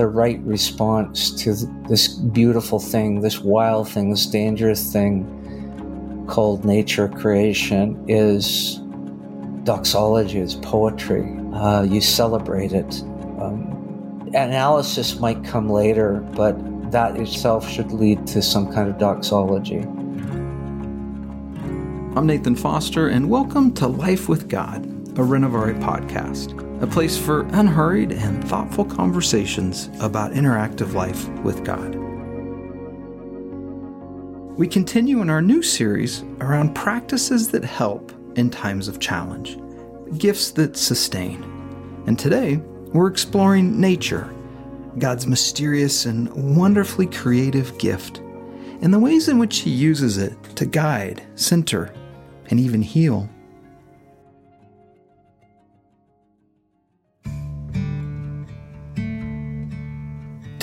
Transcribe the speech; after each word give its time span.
the 0.00 0.06
right 0.06 0.40
response 0.44 1.30
to 1.30 1.52
this 1.86 2.08
beautiful 2.08 2.80
thing, 2.80 3.20
this 3.20 3.40
wild 3.40 3.86
thing, 3.86 4.08
this 4.08 4.24
dangerous 4.24 4.90
thing 4.90 6.24
called 6.26 6.64
nature 6.64 7.06
creation 7.06 8.02
is 8.08 8.80
doxology, 9.64 10.38
is 10.38 10.54
poetry. 10.54 11.36
Uh, 11.52 11.82
you 11.82 12.00
celebrate 12.00 12.72
it. 12.72 13.02
Um, 13.42 14.26
analysis 14.32 15.20
might 15.20 15.44
come 15.44 15.68
later, 15.68 16.26
but 16.32 16.56
that 16.90 17.18
itself 17.18 17.68
should 17.68 17.92
lead 17.92 18.26
to 18.28 18.40
some 18.40 18.72
kind 18.72 18.88
of 18.88 18.96
doxology. 18.96 19.80
I'm 22.16 22.26
Nathan 22.26 22.56
Foster, 22.56 23.08
and 23.08 23.28
welcome 23.28 23.74
to 23.74 23.86
Life 23.86 24.30
with 24.30 24.48
God, 24.48 24.82
a 24.86 25.22
Renovare 25.22 25.78
podcast 25.78 26.69
a 26.80 26.86
place 26.86 27.18
for 27.18 27.42
unhurried 27.52 28.10
and 28.10 28.42
thoughtful 28.48 28.86
conversations 28.86 29.90
about 30.00 30.32
interactive 30.32 30.94
life 30.94 31.28
with 31.40 31.62
God. 31.62 31.94
We 34.56 34.66
continue 34.66 35.20
in 35.20 35.28
our 35.28 35.42
new 35.42 35.62
series 35.62 36.22
around 36.40 36.74
practices 36.74 37.50
that 37.50 37.64
help 37.64 38.12
in 38.36 38.48
times 38.48 38.88
of 38.88 38.98
challenge, 38.98 39.58
gifts 40.18 40.52
that 40.52 40.76
sustain. 40.76 41.42
And 42.06 42.18
today, 42.18 42.56
we're 42.92 43.08
exploring 43.08 43.78
nature, 43.78 44.32
God's 44.98 45.26
mysterious 45.26 46.06
and 46.06 46.56
wonderfully 46.56 47.06
creative 47.06 47.76
gift, 47.78 48.18
and 48.80 48.92
the 48.92 48.98
ways 48.98 49.28
in 49.28 49.38
which 49.38 49.58
He 49.58 49.70
uses 49.70 50.16
it 50.16 50.42
to 50.56 50.64
guide, 50.64 51.22
center, 51.34 51.92
and 52.46 52.58
even 52.58 52.80
heal. 52.80 53.28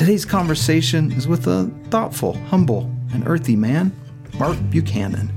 Today's 0.07 0.23
conversation 0.23 1.11
is 1.11 1.27
with 1.27 1.47
a 1.47 1.69
thoughtful, 1.89 2.37
humble, 2.45 2.89
and 3.11 3.27
earthy 3.27 3.57
man, 3.57 3.91
Mark 4.39 4.57
Buchanan. 4.69 5.27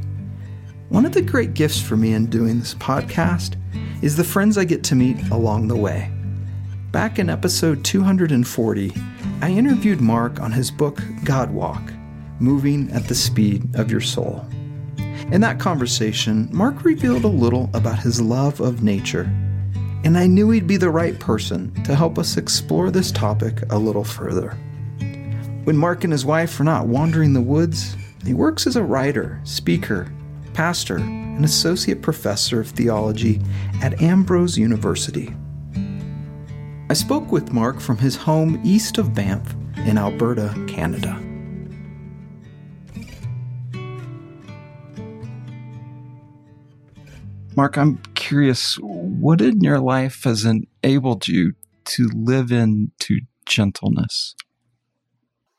One 0.90 1.04
of 1.04 1.10
the 1.10 1.22
great 1.22 1.54
gifts 1.54 1.80
for 1.80 1.96
me 1.96 2.12
in 2.12 2.26
doing 2.26 2.60
this 2.60 2.74
podcast 2.74 3.56
is 4.00 4.14
the 4.14 4.22
friends 4.22 4.56
I 4.56 4.62
get 4.62 4.84
to 4.84 4.94
meet 4.94 5.20
along 5.32 5.66
the 5.66 5.76
way. 5.76 6.12
Back 6.92 7.18
in 7.18 7.28
episode 7.28 7.82
240, 7.84 8.92
I 9.42 9.50
interviewed 9.50 10.00
Mark 10.00 10.38
on 10.38 10.52
his 10.52 10.70
book 10.70 11.02
God 11.24 11.50
Walk 11.50 11.92
Moving 12.38 12.92
at 12.92 13.08
the 13.08 13.14
Speed 13.16 13.74
of 13.74 13.90
Your 13.90 14.00
Soul. 14.00 14.46
In 15.32 15.40
that 15.40 15.58
conversation, 15.58 16.48
Mark 16.52 16.84
revealed 16.84 17.24
a 17.24 17.26
little 17.26 17.70
about 17.74 17.98
his 17.98 18.20
love 18.20 18.60
of 18.60 18.84
nature 18.84 19.28
and 20.04 20.16
I 20.16 20.26
knew 20.26 20.50
he'd 20.50 20.66
be 20.66 20.76
the 20.76 20.90
right 20.90 21.18
person 21.18 21.72
to 21.84 21.94
help 21.94 22.18
us 22.18 22.36
explore 22.36 22.90
this 22.90 23.12
topic 23.12 23.62
a 23.70 23.78
little 23.78 24.04
further. 24.04 24.50
When 25.64 25.76
Mark 25.76 26.04
and 26.04 26.12
his 26.12 26.24
wife 26.24 26.58
are 26.58 26.64
not 26.64 26.86
wandering 26.86 27.32
the 27.32 27.40
woods, 27.40 27.96
he 28.24 28.34
works 28.34 28.66
as 28.66 28.76
a 28.76 28.82
writer, 28.82 29.40
speaker, 29.44 30.12
pastor, 30.54 30.96
and 30.96 31.44
associate 31.44 32.02
professor 32.02 32.60
of 32.60 32.68
theology 32.70 33.40
at 33.82 34.00
Ambrose 34.02 34.58
University. 34.58 35.34
I 36.88 36.94
spoke 36.94 37.30
with 37.30 37.52
Mark 37.52 37.78
from 37.78 37.98
his 37.98 38.16
home 38.16 38.60
east 38.64 38.98
of 38.98 39.14
Banff 39.14 39.54
in 39.86 39.96
Alberta, 39.96 40.54
Canada. 40.66 41.18
Mark, 47.56 47.76
I'm 47.76 48.00
curious, 48.30 48.76
what 48.80 49.40
in 49.40 49.60
your 49.60 49.80
life 49.80 50.22
has 50.22 50.44
enabled 50.44 51.26
you 51.26 51.52
to 51.84 52.08
live 52.14 52.52
into 52.52 53.22
gentleness? 53.44 54.36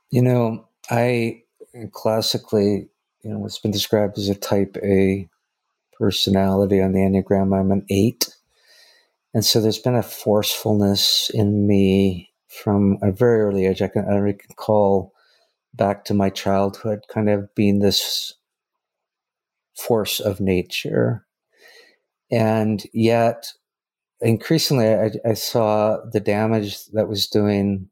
You 0.09 0.21
know, 0.21 0.69
I 0.89 1.43
classically, 1.91 2.87
you 3.23 3.29
know, 3.29 3.39
what's 3.39 3.59
been 3.59 3.71
described 3.71 4.17
as 4.17 4.29
a 4.29 4.35
type 4.35 4.77
A 4.81 5.27
personality 5.99 6.81
on 6.81 6.93
the 6.93 6.99
Enneagram. 6.99 7.53
I'm 7.53 7.73
an 7.73 7.85
eight. 7.89 8.29
And 9.33 9.43
so 9.43 9.59
there's 9.59 9.77
been 9.77 9.95
a 9.95 10.01
forcefulness 10.01 11.29
in 11.33 11.67
me 11.67 12.31
from 12.47 12.99
a 13.01 13.11
very 13.11 13.41
early 13.41 13.65
age. 13.65 13.81
I 13.81 13.89
can, 13.89 14.05
I 14.05 14.15
recall 14.15 15.11
back 15.73 16.05
to 16.05 16.13
my 16.13 16.29
childhood 16.29 17.01
kind 17.09 17.29
of 17.29 17.53
being 17.53 17.79
this 17.79 18.33
force 19.75 20.21
of 20.21 20.39
nature 20.39 21.25
and 22.31 22.83
yet, 22.93 23.51
increasingly, 24.21 24.87
I, 24.87 25.11
I 25.25 25.33
saw 25.33 25.97
the 26.11 26.21
damage 26.21 26.85
that 26.93 27.09
was 27.09 27.27
doing, 27.27 27.89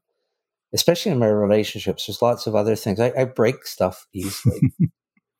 especially 0.73 1.11
in 1.11 1.19
my 1.19 1.27
relationships. 1.27 2.05
There's 2.05 2.21
lots 2.21 2.47
of 2.47 2.55
other 2.55 2.75
things. 2.75 2.99
I, 2.99 3.11
I 3.17 3.25
break 3.25 3.65
stuff 3.65 4.07
easily. 4.13 4.61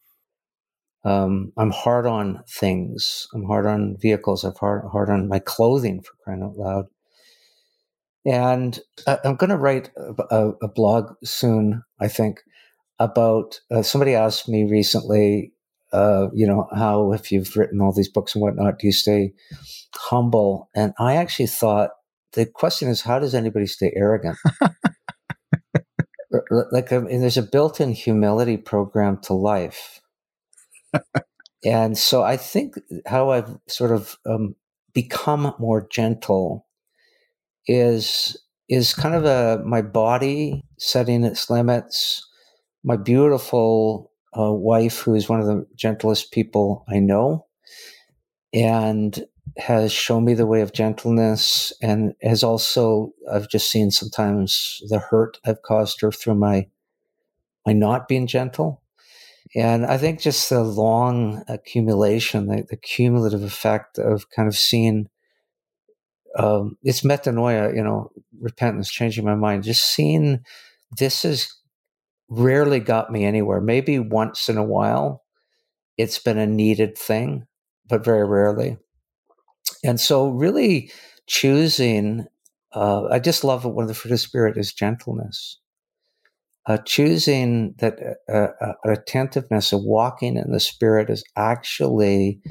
um, 1.06 1.54
I'm 1.58 1.72
hard 1.72 2.06
on 2.06 2.44
things. 2.50 3.28
I'm 3.34 3.46
hard 3.46 3.66
on 3.66 3.98
vehicles. 4.00 4.44
I'm 4.44 4.56
hard, 4.56 4.84
hard 4.92 5.10
on 5.10 5.30
my 5.30 5.40
clothing, 5.40 6.02
for 6.02 6.12
crying 6.24 6.44
out 6.44 6.58
loud. 6.58 6.86
And 8.26 8.78
I, 9.08 9.18
am 9.24 9.38
going 9.38 9.50
to 9.50 9.58
write 9.58 9.92
a, 9.96 10.36
a, 10.36 10.50
a, 10.64 10.68
blog 10.68 11.14
soon, 11.24 11.84
I 12.02 12.10
think, 12.10 12.42
about 13.00 13.62
uh, 13.72 13.82
somebody 13.82 14.14
asked 14.14 14.50
me 14.50 14.66
recently 14.66 15.54
uh, 15.92 16.28
you 16.34 16.46
know, 16.46 16.68
how 16.76 17.12
if 17.14 17.32
you've 17.32 17.56
written 17.56 17.82
all 17.82 17.94
these 17.94 18.10
books 18.10 18.36
and 18.36 18.42
whatnot, 18.42 18.80
do 18.80 18.88
you 18.88 18.94
stay 18.94 19.34
humble? 19.96 20.70
And 20.76 20.94
I 21.00 21.16
actually 21.16 21.48
thought 21.48 21.92
the 22.34 22.46
question 22.46 22.90
is, 22.90 23.02
how 23.02 23.20
does 23.20 23.34
anybody 23.34 23.66
stay 23.66 23.92
arrogant? 23.96 24.38
like, 26.72 26.92
I 26.92 27.00
mean, 27.00 27.22
there's 27.22 27.38
a 27.38 27.44
built-in 27.44 27.94
humility 27.94 28.58
program 28.58 29.20
to 29.24 29.34
life, 29.34 30.02
and 31.66 31.98
so 31.98 32.24
I 32.24 32.38
think 32.38 32.76
how 33.08 33.32
I've 33.32 33.58
sort 33.68 33.92
of 33.92 34.18
um, 34.26 34.56
become 34.94 35.56
more 35.60 35.88
gentle 35.92 36.68
is 37.68 38.38
is 38.68 38.94
kind 38.94 39.16
of 39.16 39.26
a 39.26 39.64
my 39.66 39.82
body 39.82 40.64
setting 40.78 41.24
its 41.24 41.50
limits, 41.50 42.28
my 42.84 42.96
beautiful 42.96 44.12
a 44.34 44.54
wife 44.54 45.00
who 45.00 45.16
is 45.16 45.28
one 45.28 45.40
of 45.40 45.48
the 45.48 45.66
gentlest 45.76 46.32
people 46.32 46.86
I 46.88 47.00
know 47.00 47.48
and 48.54 49.26
has 49.58 49.92
shown 49.92 50.26
me 50.26 50.34
the 50.34 50.46
way 50.46 50.62
of 50.62 50.74
gentleness 50.74 51.74
and 51.82 52.14
has 52.22 52.44
also 52.44 53.12
I've 53.32 53.50
just 53.50 53.70
seen 53.70 53.92
sometimes 53.92 54.82
the 54.88 55.00
hurt 55.00 55.40
I've 55.46 55.62
caused 55.62 56.02
her 56.02 56.12
through 56.12 56.36
my 56.36 56.68
my 57.66 57.74
not 57.74 58.08
being 58.08 58.28
gentle. 58.28 58.82
And 59.56 59.86
I 59.86 59.98
think 59.98 60.20
just 60.20 60.50
the 60.50 60.64
long 60.64 61.44
accumulation, 61.48 62.48
the, 62.48 62.66
the 62.70 62.78
cumulative 62.78 63.44
effect 63.44 63.98
of 63.98 64.30
kind 64.30 64.48
of 64.48 64.56
seeing 64.56 65.10
um, 66.38 66.78
it's 66.84 67.02
metanoia, 67.02 67.76
you 67.76 67.84
know, 67.84 68.12
repentance, 68.40 68.92
changing 68.92 69.26
my 69.26 69.36
mind, 69.36 69.64
just 69.64 69.84
seeing 69.84 70.42
this 70.98 71.26
is 71.26 71.54
rarely 72.30 72.80
got 72.80 73.12
me 73.12 73.26
anywhere. 73.26 73.62
Maybe 73.62 74.00
once 74.00 74.50
in 74.50 74.58
a 74.58 74.64
while, 74.64 75.24
it's 75.98 76.20
been 76.20 76.38
a 76.38 76.48
needed 76.48 76.98
thing, 76.98 77.46
but 77.88 78.06
very 78.06 78.26
rarely. 78.26 78.78
And 79.84 80.00
so, 80.00 80.30
really 80.30 80.92
choosing, 81.28 82.26
uh, 82.74 83.06
I 83.06 83.20
just 83.20 83.44
love 83.44 83.66
it 83.66 83.74
when 83.74 83.88
the 83.88 83.94
fruit 83.94 84.14
of 84.14 84.20
spirit 84.20 84.58
is 84.58 84.74
gentleness. 84.74 85.58
Uh, 86.66 86.78
choosing 86.78 87.74
that 87.80 87.98
uh, 88.32 88.48
uh, 88.62 88.74
attentiveness 88.86 89.74
of 89.74 89.82
walking 89.82 90.38
in 90.38 90.52
the 90.52 90.60
spirit 90.60 91.10
is 91.10 91.24
actually 91.36 92.42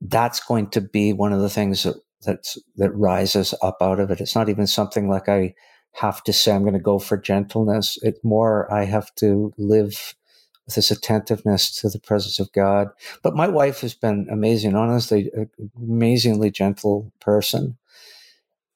that's 0.00 0.40
going 0.40 0.68
to 0.70 0.80
be 0.80 1.12
one 1.12 1.32
of 1.32 1.40
the 1.40 1.48
things 1.48 1.84
that 1.84 1.96
that's, 2.22 2.58
that 2.76 2.90
rises 2.90 3.54
up 3.62 3.78
out 3.80 4.00
of 4.00 4.10
it. 4.10 4.20
It's 4.20 4.34
not 4.34 4.48
even 4.48 4.66
something 4.66 5.08
like 5.08 5.28
I 5.28 5.54
have 5.92 6.22
to 6.24 6.32
say 6.32 6.52
I'm 6.52 6.62
going 6.62 6.74
to 6.74 6.80
go 6.80 6.98
for 6.98 7.16
gentleness. 7.16 7.98
It's 8.02 8.22
more 8.22 8.72
I 8.72 8.84
have 8.84 9.14
to 9.16 9.52
live 9.58 10.14
with 10.66 10.74
this 10.74 10.90
attentiveness 10.90 11.80
to 11.80 11.88
the 11.88 11.98
presence 11.98 12.38
of 12.38 12.52
God. 12.52 12.88
But 13.22 13.34
my 13.34 13.48
wife 13.48 13.80
has 13.80 13.94
been 13.94 14.28
amazing, 14.30 14.74
honestly, 14.74 15.30
amazingly 15.76 16.50
gentle 16.50 17.12
person. 17.20 17.78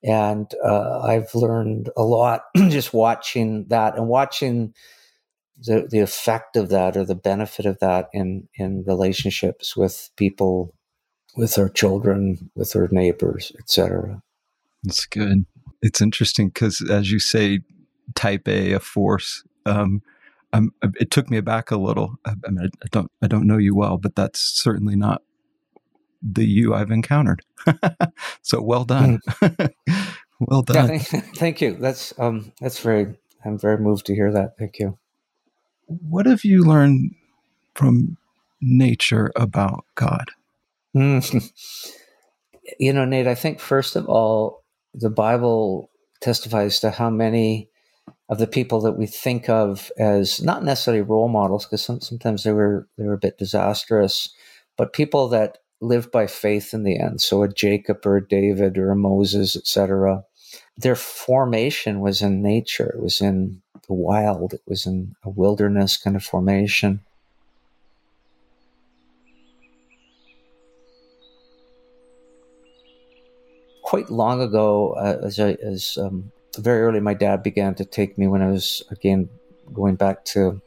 And 0.02 0.52
uh, 0.64 1.00
I've 1.00 1.34
learned 1.34 1.90
a 1.96 2.02
lot 2.02 2.44
just 2.56 2.92
watching 2.92 3.66
that 3.68 3.96
and 3.96 4.08
watching 4.08 4.74
the, 5.58 5.86
the 5.88 6.00
effect 6.00 6.56
of 6.56 6.70
that 6.70 6.96
or 6.96 7.04
the 7.04 7.14
benefit 7.14 7.66
of 7.66 7.78
that 7.78 8.08
in, 8.12 8.48
in 8.56 8.82
relationships 8.84 9.76
with 9.76 10.10
people, 10.16 10.74
with 11.36 11.56
our 11.56 11.68
children, 11.68 12.50
with 12.56 12.74
our 12.74 12.88
neighbors, 12.90 13.52
etc. 13.60 14.22
That's 14.82 15.06
good 15.06 15.44
it's 15.82 16.00
interesting 16.00 16.48
because, 16.48 16.80
as 16.88 17.10
you 17.10 17.18
say, 17.18 17.60
Type 18.14 18.48
A, 18.48 18.72
a 18.72 18.80
force. 18.80 19.44
Um, 19.66 20.02
it 21.00 21.10
took 21.10 21.30
me 21.30 21.38
aback 21.38 21.70
a 21.70 21.76
little. 21.76 22.16
I, 22.24 22.32
I, 22.46 22.50
mean, 22.50 22.70
I 22.82 22.86
don't, 22.90 23.10
I 23.22 23.26
don't 23.26 23.46
know 23.46 23.56
you 23.56 23.74
well, 23.74 23.96
but 23.96 24.14
that's 24.14 24.40
certainly 24.40 24.96
not 24.96 25.22
the 26.22 26.44
you 26.44 26.74
I've 26.74 26.90
encountered. 26.90 27.42
so 28.42 28.62
well 28.62 28.84
done, 28.84 29.18
mm. 29.26 29.72
well 30.40 30.62
done. 30.62 30.90
Yeah, 30.90 30.98
thank, 30.98 31.24
thank 31.36 31.60
you. 31.60 31.74
That's 31.74 32.14
um, 32.18 32.52
that's 32.60 32.78
very. 32.78 33.18
I'm 33.44 33.58
very 33.58 33.78
moved 33.78 34.06
to 34.06 34.14
hear 34.14 34.30
that. 34.32 34.56
Thank 34.56 34.78
you. 34.78 34.98
What 35.86 36.26
have 36.26 36.44
you 36.44 36.62
learned 36.62 37.14
from 37.74 38.16
nature 38.60 39.32
about 39.34 39.84
God? 39.96 40.30
Mm. 40.94 41.50
You 42.78 42.92
know, 42.92 43.04
Nate. 43.04 43.26
I 43.26 43.34
think 43.34 43.58
first 43.58 43.96
of 43.96 44.08
all, 44.08 44.61
the 44.94 45.10
Bible 45.10 45.90
testifies 46.20 46.80
to 46.80 46.90
how 46.90 47.10
many 47.10 47.68
of 48.28 48.38
the 48.38 48.46
people 48.46 48.80
that 48.80 48.98
we 48.98 49.06
think 49.06 49.48
of 49.48 49.90
as 49.98 50.42
not 50.42 50.64
necessarily 50.64 51.02
role 51.02 51.28
models, 51.28 51.66
because 51.66 51.84
some, 51.84 52.00
sometimes 52.00 52.44
they 52.44 52.52
were 52.52 52.88
they 52.96 53.04
were 53.04 53.14
a 53.14 53.18
bit 53.18 53.38
disastrous, 53.38 54.30
but 54.76 54.92
people 54.92 55.28
that 55.28 55.58
lived 55.80 56.10
by 56.10 56.26
faith 56.26 56.72
in 56.72 56.84
the 56.84 56.98
end. 56.98 57.20
So 57.20 57.42
a 57.42 57.48
Jacob 57.48 58.06
or 58.06 58.16
a 58.16 58.26
David 58.26 58.78
or 58.78 58.90
a 58.90 58.96
Moses, 58.96 59.56
etc. 59.56 60.24
Their 60.76 60.96
formation 60.96 62.00
was 62.00 62.22
in 62.22 62.42
nature. 62.42 62.94
It 62.96 63.02
was 63.02 63.20
in 63.20 63.62
the 63.88 63.94
wild. 63.94 64.54
It 64.54 64.62
was 64.66 64.86
in 64.86 65.14
a 65.24 65.30
wilderness 65.30 65.96
kind 65.96 66.16
of 66.16 66.24
formation. 66.24 67.00
Quite 73.92 74.08
long 74.08 74.40
ago, 74.40 74.94
uh, 74.94 75.18
as, 75.22 75.38
I, 75.38 75.50
as 75.62 75.98
um, 76.00 76.32
very 76.56 76.80
early, 76.80 76.98
my 76.98 77.12
dad 77.12 77.42
began 77.42 77.74
to 77.74 77.84
take 77.84 78.16
me 78.16 78.26
when 78.26 78.40
I 78.40 78.48
was 78.48 78.82
again 78.90 79.28
going 79.70 79.96
back 79.96 80.24
to 80.32 80.62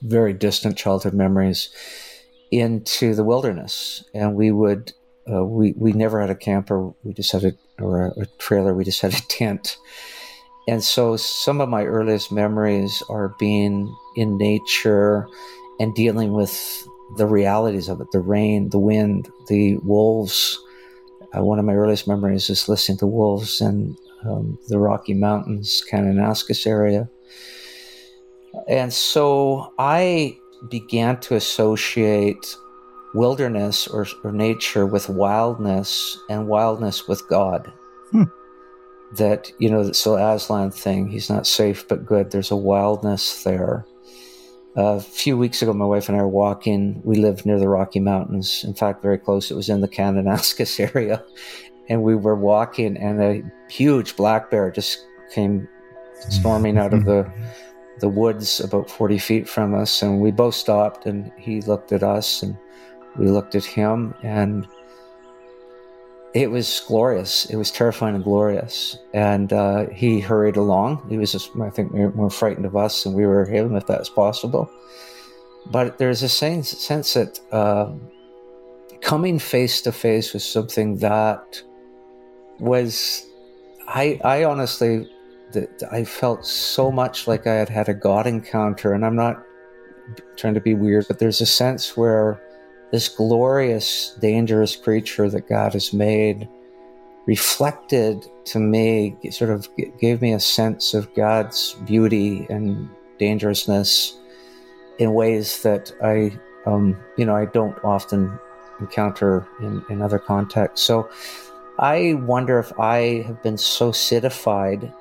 very 0.00 0.32
distant 0.32 0.78
childhood 0.78 1.12
memories 1.12 1.68
into 2.50 3.14
the 3.14 3.22
wilderness, 3.22 4.02
and 4.14 4.34
we 4.34 4.50
would 4.50 4.94
uh, 5.30 5.44
we 5.44 5.74
we 5.76 5.92
never 5.92 6.22
had 6.22 6.30
a 6.30 6.34
camper. 6.34 6.94
We 7.04 7.12
just 7.12 7.32
had 7.32 7.44
a 7.44 7.52
or 7.78 8.06
a, 8.06 8.22
a, 8.22 8.26
trailer. 8.38 8.72
We 8.72 8.84
just 8.84 9.02
had 9.02 9.12
a 9.12 9.20
tent, 9.28 9.76
and 10.66 10.82
so 10.82 11.18
some 11.18 11.60
of 11.60 11.68
my 11.68 11.84
earliest 11.84 12.32
memories 12.32 13.02
are 13.10 13.34
being 13.38 13.94
in 14.16 14.38
nature 14.38 15.26
and 15.78 15.94
dealing 15.94 16.32
with 16.32 16.82
the 17.18 17.26
realities 17.26 17.90
of 17.90 18.00
it: 18.00 18.10
the 18.10 18.20
rain, 18.20 18.70
the 18.70 18.78
wind, 18.78 19.28
the 19.48 19.76
wolves. 19.84 20.58
Uh, 21.34 21.42
one 21.42 21.58
of 21.58 21.64
my 21.64 21.74
earliest 21.74 22.06
memories 22.06 22.50
is 22.50 22.68
listening 22.68 22.98
to 22.98 23.06
wolves 23.06 23.60
in 23.60 23.96
um, 24.24 24.58
the 24.68 24.78
Rocky 24.78 25.14
Mountains, 25.14 25.82
Kananaskis 25.90 26.66
area. 26.66 27.08
And 28.68 28.92
so 28.92 29.72
I 29.78 30.36
began 30.68 31.18
to 31.20 31.34
associate 31.34 32.56
wilderness 33.14 33.86
or, 33.88 34.06
or 34.24 34.32
nature 34.32 34.86
with 34.86 35.08
wildness 35.08 36.18
and 36.28 36.48
wildness 36.48 37.08
with 37.08 37.26
God. 37.28 37.72
Hmm. 38.10 38.24
That, 39.16 39.52
you 39.58 39.70
know, 39.70 39.92
so 39.92 40.16
Aslan 40.16 40.70
thing, 40.70 41.08
he's 41.08 41.28
not 41.28 41.46
safe 41.46 41.86
but 41.88 42.06
good. 42.06 42.30
There's 42.30 42.50
a 42.50 42.56
wildness 42.56 43.42
there. 43.42 43.84
A 44.76 45.00
few 45.00 45.36
weeks 45.36 45.60
ago, 45.62 45.72
my 45.72 45.84
wife 45.84 46.08
and 46.08 46.16
I 46.16 46.22
were 46.22 46.28
walking. 46.28 47.00
We 47.04 47.16
lived 47.16 47.44
near 47.44 47.58
the 47.58 47.68
Rocky 47.68 48.00
Mountains. 48.00 48.64
In 48.64 48.74
fact, 48.74 49.02
very 49.02 49.18
close. 49.18 49.50
It 49.50 49.54
was 49.54 49.68
in 49.68 49.80
the 49.80 49.88
Kananaskis 49.88 50.80
area. 50.94 51.24
And 51.88 52.02
we 52.02 52.14
were 52.14 52.36
walking, 52.36 52.96
and 52.96 53.20
a 53.20 53.42
huge 53.68 54.16
black 54.16 54.50
bear 54.50 54.70
just 54.70 55.04
came 55.34 55.68
storming 56.30 56.78
out 56.78 56.94
of 56.94 57.04
the 57.04 57.30
the 57.98 58.08
woods 58.08 58.60
about 58.60 58.90
40 58.90 59.18
feet 59.18 59.48
from 59.48 59.74
us 59.74 60.02
and 60.02 60.20
we 60.20 60.30
both 60.30 60.54
stopped 60.54 61.06
and 61.06 61.30
he 61.38 61.60
looked 61.62 61.92
at 61.92 62.02
us 62.02 62.42
and 62.42 62.56
we 63.16 63.28
looked 63.28 63.54
at 63.54 63.64
him 63.64 64.14
and 64.22 64.66
it 66.34 66.50
was 66.50 66.82
glorious. 66.86 67.44
It 67.46 67.56
was 67.56 67.70
terrifying 67.70 68.14
and 68.14 68.24
glorious. 68.24 68.96
And 69.12 69.52
uh, 69.52 69.88
he 69.90 70.20
hurried 70.20 70.56
along. 70.56 71.06
He 71.08 71.18
was 71.18 71.32
just 71.32 71.50
i 71.60 71.70
think 71.70 71.92
more 71.92 72.30
frightened 72.30 72.66
of 72.66 72.76
us 72.76 73.04
than 73.04 73.12
we 73.12 73.26
were 73.26 73.44
him 73.44 73.76
if 73.76 73.86
that's 73.86 74.08
possible. 74.08 74.70
But 75.66 75.98
there's 75.98 76.22
a 76.22 76.28
sense, 76.28 76.70
sense 76.70 77.14
that 77.14 77.38
uh, 77.52 77.92
coming 79.00 79.38
face 79.38 79.80
to 79.82 79.92
face 79.92 80.32
with 80.32 80.42
something 80.42 80.98
that 80.98 81.62
was 82.58 83.26
i 83.88 84.20
i 84.24 84.44
honestly 84.44 85.08
that 85.52 85.82
I 85.90 86.04
felt 86.04 86.44
so 86.44 86.90
much 86.90 87.26
like 87.28 87.46
I 87.46 87.54
had 87.54 87.68
had 87.68 87.88
a 87.88 87.94
God 87.94 88.26
encounter, 88.26 88.92
and 88.92 89.04
I'm 89.04 89.16
not 89.16 89.44
trying 90.36 90.54
to 90.54 90.60
be 90.60 90.74
weird, 90.74 91.06
but 91.08 91.18
there's 91.18 91.40
a 91.40 91.46
sense 91.46 91.96
where 91.96 92.40
this 92.92 93.08
glorious, 93.08 94.14
dangerous 94.20 94.76
creature 94.76 95.28
that 95.30 95.48
God 95.48 95.72
has 95.72 95.92
made 95.92 96.48
reflected 97.26 98.26
to 98.44 98.58
me, 98.58 99.16
sort 99.30 99.50
of 99.50 99.68
gave 99.98 100.20
me 100.20 100.32
a 100.32 100.40
sense 100.40 100.94
of 100.94 101.12
God's 101.14 101.74
beauty 101.86 102.46
and 102.50 102.88
dangerousness 103.18 104.18
in 104.98 105.14
ways 105.14 105.62
that 105.62 105.92
I, 106.02 106.38
um, 106.66 106.96
you 107.16 107.24
know, 107.24 107.34
I 107.34 107.46
don't 107.46 107.82
often 107.84 108.38
encounter 108.80 109.46
in, 109.60 109.84
in 109.88 110.02
other 110.02 110.18
contexts. 110.18 110.86
So 110.86 111.08
I 111.78 112.14
wonder 112.14 112.58
if 112.58 112.78
I 112.78 113.22
have 113.22 113.42
been 113.42 113.58
so 113.58 113.90
citified 113.92 114.92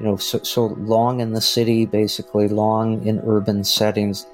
you 0.00 0.06
know, 0.06 0.16
so, 0.16 0.42
so 0.42 0.66
long 0.78 1.20
in 1.20 1.34
the 1.34 1.42
city, 1.42 1.84
basically 1.84 2.48
long 2.48 3.06
in 3.06 3.20
urban 3.26 3.62
settings, 3.62 4.26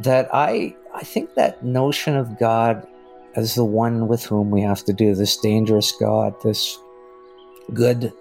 that 0.00 0.28
I, 0.34 0.74
I 0.94 1.02
think 1.02 1.34
that 1.34 1.64
notion 1.64 2.16
of 2.16 2.38
God 2.38 2.86
as 3.34 3.54
the 3.54 3.64
one 3.64 4.06
with 4.06 4.24
whom 4.24 4.50
we 4.50 4.62
have 4.62 4.84
to 4.84 4.92
do 4.92 5.14
this 5.14 5.36
dangerous 5.36 5.92
God, 5.92 6.34
this 6.42 6.78
good 7.72 8.12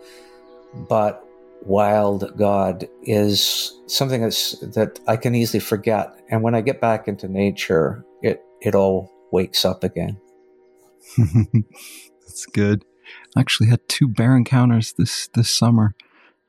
but 0.90 1.24
wild 1.66 2.36
God 2.36 2.88
is 3.04 3.74
something 3.88 4.22
that's 4.22 4.60
that 4.60 5.00
I 5.08 5.18
can 5.18 5.36
easily 5.36 5.60
forget. 5.60 6.14
And 6.30 6.42
when 6.42 6.56
I 6.56 6.62
get 6.62 6.82
back 6.82 7.08
into 7.08 7.28
nature, 7.28 8.04
it 8.22 8.44
it 8.62 8.74
all 8.74 9.12
wakes 9.32 9.66
up 9.66 9.84
again. 9.84 10.20
that's 11.18 12.46
good. 12.48 12.86
I 13.36 13.42
actually 13.42 13.70
had 13.70 13.88
two 13.88 14.08
bear 14.08 14.36
encounters 14.36 14.94
this 14.94 15.28
this 15.28 15.50
summer 15.50 15.96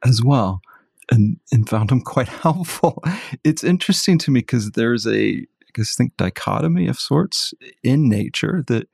as 0.02 0.22
well 0.22 0.62
and, 1.10 1.38
and 1.52 1.68
found 1.68 1.90
them 1.90 2.00
quite 2.00 2.28
helpful. 2.42 3.02
It's 3.42 3.64
interesting 3.64 4.18
to 4.18 4.30
me 4.30 4.40
because 4.40 4.72
there's 4.72 5.06
a 5.06 5.46
distinct 5.74 6.16
dichotomy 6.16 6.86
of 6.86 6.98
sorts 6.98 7.54
in 7.82 8.08
nature 8.08 8.64
that 8.66 8.88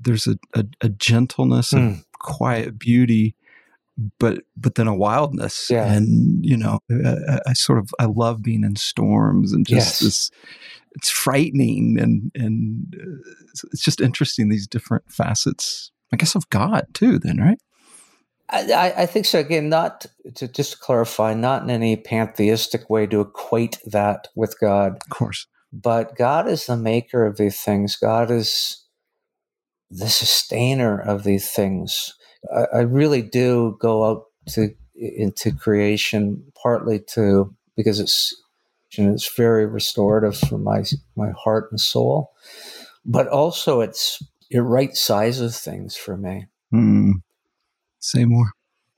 there's 0.00 0.26
a, 0.26 0.36
a, 0.54 0.64
a 0.82 0.88
gentleness 0.88 1.72
mm. 1.72 1.78
and 1.78 2.04
quiet 2.18 2.78
beauty 2.78 3.34
but 4.18 4.42
but 4.56 4.74
then 4.74 4.86
a 4.86 4.94
wildness 4.94 5.70
yeah. 5.70 5.90
and 5.90 6.44
you 6.44 6.56
know 6.56 6.80
I, 6.90 7.40
I, 7.46 7.52
sort 7.54 7.78
of 7.78 7.90
i 7.98 8.04
love 8.04 8.42
being 8.42 8.62
in 8.62 8.76
storms 8.76 9.52
and 9.52 9.66
just 9.66 9.86
yes. 9.86 9.98
this 10.00 10.30
it's 10.94 11.10
frightening 11.10 11.98
and 11.98 12.30
and 12.34 12.94
uh, 13.00 13.64
it's 13.72 13.82
just 13.82 14.00
interesting 14.00 14.48
these 14.48 14.66
different 14.66 15.10
facets 15.10 15.92
i 16.12 16.16
guess 16.16 16.34
of 16.34 16.48
god 16.50 16.86
too 16.92 17.18
then 17.18 17.38
right 17.38 17.58
I, 18.48 18.92
I, 18.98 19.06
think 19.06 19.26
so. 19.26 19.40
Again, 19.40 19.68
not 19.68 20.06
to 20.36 20.46
just 20.46 20.78
clarify, 20.78 21.34
not 21.34 21.64
in 21.64 21.70
any 21.70 21.96
pantheistic 21.96 22.88
way 22.88 23.06
to 23.08 23.20
equate 23.20 23.80
that 23.86 24.28
with 24.36 24.58
God. 24.60 24.92
Of 25.02 25.08
course. 25.08 25.48
But 25.82 26.16
God 26.16 26.48
is 26.48 26.66
the 26.66 26.76
maker 26.76 27.26
of 27.26 27.36
these 27.36 27.60
things. 27.60 27.96
God 27.96 28.30
is 28.30 28.84
the 29.90 30.08
sustainer 30.08 30.98
of 30.98 31.24
these 31.24 31.50
things. 31.50 32.14
I, 32.54 32.78
I 32.78 32.80
really 32.80 33.22
do 33.22 33.76
go 33.80 34.04
out 34.04 34.24
to 34.50 34.70
into 34.94 35.52
creation 35.52 36.42
partly 36.60 37.00
to 37.14 37.54
because 37.76 38.00
it's 38.00 38.34
you 38.92 39.04
know, 39.04 39.12
it's 39.12 39.34
very 39.36 39.66
restorative 39.66 40.38
for 40.38 40.58
my 40.58 40.84
my 41.16 41.30
heart 41.32 41.70
and 41.70 41.80
soul, 41.80 42.32
but 43.04 43.28
also 43.28 43.80
it's 43.80 44.22
it 44.50 44.60
right 44.60 44.96
sizes 44.96 45.60
things 45.60 45.96
for 45.96 46.16
me. 46.16 46.46
Mm 46.72 47.22
say 48.06 48.24
more. 48.24 48.52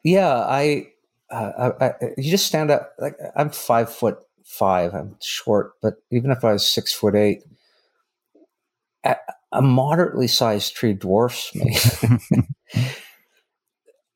Yeah, 0.04 0.34
I, 0.34 0.88
uh, 1.30 1.72
I, 1.80 1.86
I, 1.86 1.92
you 2.16 2.30
just 2.30 2.46
stand 2.46 2.70
up. 2.70 2.92
Like 2.98 3.16
I'm 3.36 3.50
five 3.50 3.92
foot 3.92 4.18
five. 4.48 4.94
I'm 4.94 5.16
short, 5.20 5.72
but 5.82 5.94
even 6.10 6.30
if 6.30 6.44
I 6.44 6.52
was 6.52 6.66
six 6.66 6.92
foot 6.92 7.14
eight, 7.14 7.42
a, 9.04 9.62
moderately 9.62 10.26
sized 10.26 10.74
tree 10.74 10.94
dwarfs 10.94 11.54
me. 11.54 11.76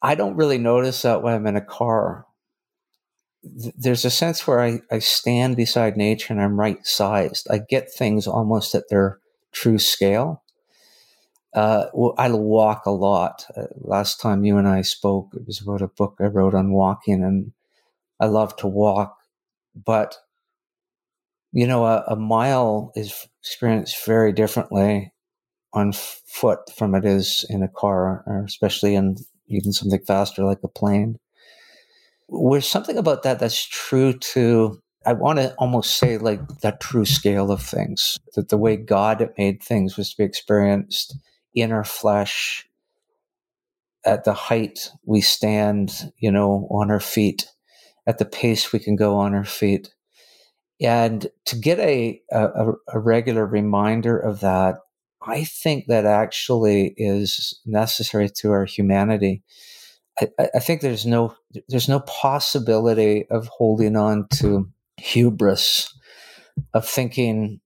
I 0.02 0.14
don't 0.14 0.36
really 0.36 0.58
notice 0.58 1.02
that 1.02 1.22
when 1.22 1.34
I'm 1.34 1.46
in 1.46 1.56
a 1.56 1.60
car. 1.60 2.26
There's 3.42 4.04
a 4.04 4.10
sense 4.10 4.46
where 4.46 4.60
I, 4.60 4.80
I 4.90 4.98
stand 5.00 5.56
beside 5.56 5.96
nature 5.96 6.32
and 6.32 6.40
I'm 6.40 6.58
right 6.58 6.84
sized. 6.86 7.46
I 7.50 7.58
get 7.58 7.92
things 7.92 8.26
almost 8.26 8.74
at 8.74 8.88
their 8.88 9.18
true 9.52 9.78
scale. 9.78 10.42
Uh, 11.54 11.86
I 12.16 12.30
walk 12.30 12.86
a 12.86 12.90
lot. 12.90 13.44
Uh, 13.56 13.64
last 13.76 14.20
time 14.20 14.44
you 14.44 14.56
and 14.56 14.66
I 14.66 14.82
spoke, 14.82 15.30
it 15.34 15.46
was 15.46 15.60
about 15.60 15.82
a 15.82 15.88
book 15.88 16.16
I 16.18 16.24
wrote 16.24 16.54
on 16.54 16.72
walking, 16.72 17.22
and 17.22 17.52
I 18.18 18.26
love 18.26 18.56
to 18.56 18.66
walk. 18.66 19.18
But 19.74 20.16
you 21.52 21.66
know, 21.66 21.84
a, 21.84 22.04
a 22.08 22.16
mile 22.16 22.92
is 22.96 23.28
experienced 23.42 24.04
very 24.06 24.32
differently 24.32 25.12
on 25.74 25.92
foot 25.92 26.60
from 26.74 26.94
it 26.94 27.04
is 27.04 27.44
in 27.48 27.62
a 27.62 27.68
car, 27.68 28.24
or 28.26 28.44
especially 28.44 28.94
in 28.94 29.16
even 29.48 29.72
something 29.72 30.00
faster 30.06 30.44
like 30.44 30.60
a 30.64 30.68
plane. 30.68 31.18
There's 32.28 32.66
something 32.66 32.96
about 32.96 33.22
that 33.22 33.38
that's 33.38 33.66
true 33.66 34.14
to, 34.14 34.80
I 35.04 35.12
want 35.12 35.38
to 35.38 35.54
almost 35.54 35.98
say 35.98 36.16
like 36.18 36.40
that 36.60 36.80
true 36.80 37.04
scale 37.04 37.50
of 37.50 37.62
things, 37.62 38.18
that 38.34 38.48
the 38.48 38.56
way 38.56 38.76
God 38.76 39.28
made 39.36 39.62
things 39.62 39.96
was 39.96 40.10
to 40.10 40.16
be 40.18 40.24
experienced 40.24 41.16
in 41.54 41.72
our 41.72 41.84
flesh 41.84 42.66
at 44.04 44.24
the 44.24 44.32
height 44.32 44.90
we 45.04 45.20
stand, 45.20 46.12
you 46.18 46.30
know, 46.30 46.66
on 46.70 46.90
our 46.90 47.00
feet, 47.00 47.46
at 48.06 48.18
the 48.18 48.24
pace 48.24 48.72
we 48.72 48.78
can 48.78 48.96
go 48.96 49.16
on 49.16 49.34
our 49.34 49.44
feet. 49.44 49.94
And 50.80 51.28
to 51.46 51.56
get 51.56 51.78
a, 51.78 52.20
a, 52.32 52.72
a 52.88 52.98
regular 52.98 53.46
reminder 53.46 54.18
of 54.18 54.40
that, 54.40 54.76
I 55.26 55.44
think 55.44 55.86
that 55.86 56.04
actually 56.04 56.94
is 56.96 57.60
necessary 57.64 58.28
to 58.38 58.50
our 58.50 58.64
humanity. 58.64 59.42
I, 60.20 60.28
I, 60.54 60.58
think 60.58 60.80
there's 60.80 61.06
no 61.06 61.34
there's 61.68 61.88
no 61.88 62.00
possibility 62.00 63.26
of 63.30 63.46
holding 63.46 63.96
on 63.96 64.26
to 64.34 64.68
hubris 64.98 65.96
of 66.74 66.86
thinking. 66.86 67.60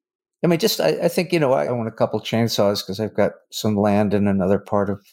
I 0.45 0.49
mean, 0.49 0.59
just 0.59 0.81
I, 0.81 0.89
I 1.05 1.09
think 1.09 1.33
you 1.33 1.41
know 1.41 1.53
I 1.53 1.67
own 1.69 1.87
a 1.87 1.93
couple 1.93 2.21
chainsaws 2.21 2.85
because 2.85 3.01
I've 3.01 3.17
got 3.17 3.33
some 3.51 3.77
land 3.77 4.15
in 4.15 4.29
another 4.29 4.59
part 4.59 4.91
of 4.91 5.05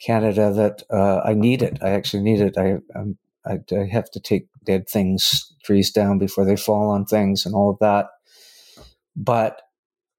Canada 0.00 0.52
that 0.52 0.82
uh, 0.90 1.22
I 1.24 1.34
need 1.34 1.62
it. 1.62 1.78
I 1.82 1.90
actually 1.90 2.22
need 2.22 2.40
it. 2.40 2.56
I, 2.56 2.76
um, 2.98 3.16
I, 3.46 3.58
I 3.72 3.84
have 3.90 4.10
to 4.12 4.20
take 4.20 4.48
dead 4.64 4.88
things, 4.88 5.52
trees 5.64 5.90
down 5.90 6.18
before 6.18 6.44
they 6.44 6.56
fall 6.56 6.90
on 6.90 7.04
things, 7.04 7.46
and 7.46 7.54
all 7.54 7.70
of 7.70 7.78
that. 7.80 8.08
But 9.16 9.62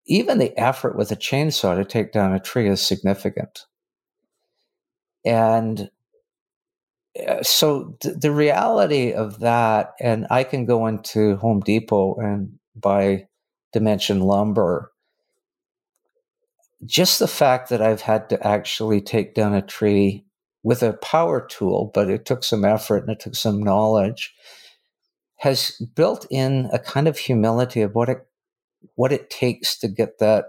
even 0.05 0.39
the 0.39 0.57
effort 0.57 0.97
with 0.97 1.11
a 1.11 1.15
chainsaw 1.15 1.75
to 1.75 1.85
take 1.85 2.11
down 2.11 2.33
a 2.33 2.39
tree 2.39 2.67
is 2.67 2.81
significant. 2.81 3.65
And 5.23 5.89
uh, 7.27 7.43
so 7.43 7.95
th- 8.01 8.17
the 8.19 8.31
reality 8.31 9.13
of 9.13 9.39
that, 9.39 9.93
and 9.99 10.25
I 10.29 10.43
can 10.43 10.65
go 10.65 10.87
into 10.87 11.35
Home 11.37 11.59
Depot 11.59 12.15
and 12.15 12.57
buy 12.75 13.27
dimension 13.71 14.21
lumber 14.21 14.91
just 16.85 17.19
the 17.19 17.27
fact 17.27 17.69
that 17.69 17.81
I've 17.81 18.01
had 18.01 18.29
to 18.29 18.47
actually 18.47 19.01
take 19.01 19.35
down 19.35 19.53
a 19.53 19.61
tree 19.61 20.25
with 20.63 20.83
a 20.83 20.93
power 20.93 21.45
tool, 21.45 21.91
but 21.93 22.09
it 22.09 22.25
took 22.25 22.43
some 22.43 22.63
effort 22.63 22.97
and 22.97 23.09
it 23.09 23.19
took 23.19 23.35
some 23.35 23.61
knowledge, 23.61 24.33
has 25.37 25.71
built 25.95 26.25
in 26.29 26.69
a 26.71 26.79
kind 26.79 27.07
of 27.07 27.17
humility 27.17 27.81
of 27.81 27.95
what 27.95 28.09
it 28.09 28.25
what 28.95 29.11
it 29.11 29.29
takes 29.29 29.77
to 29.77 29.87
get 29.87 30.17
that 30.19 30.45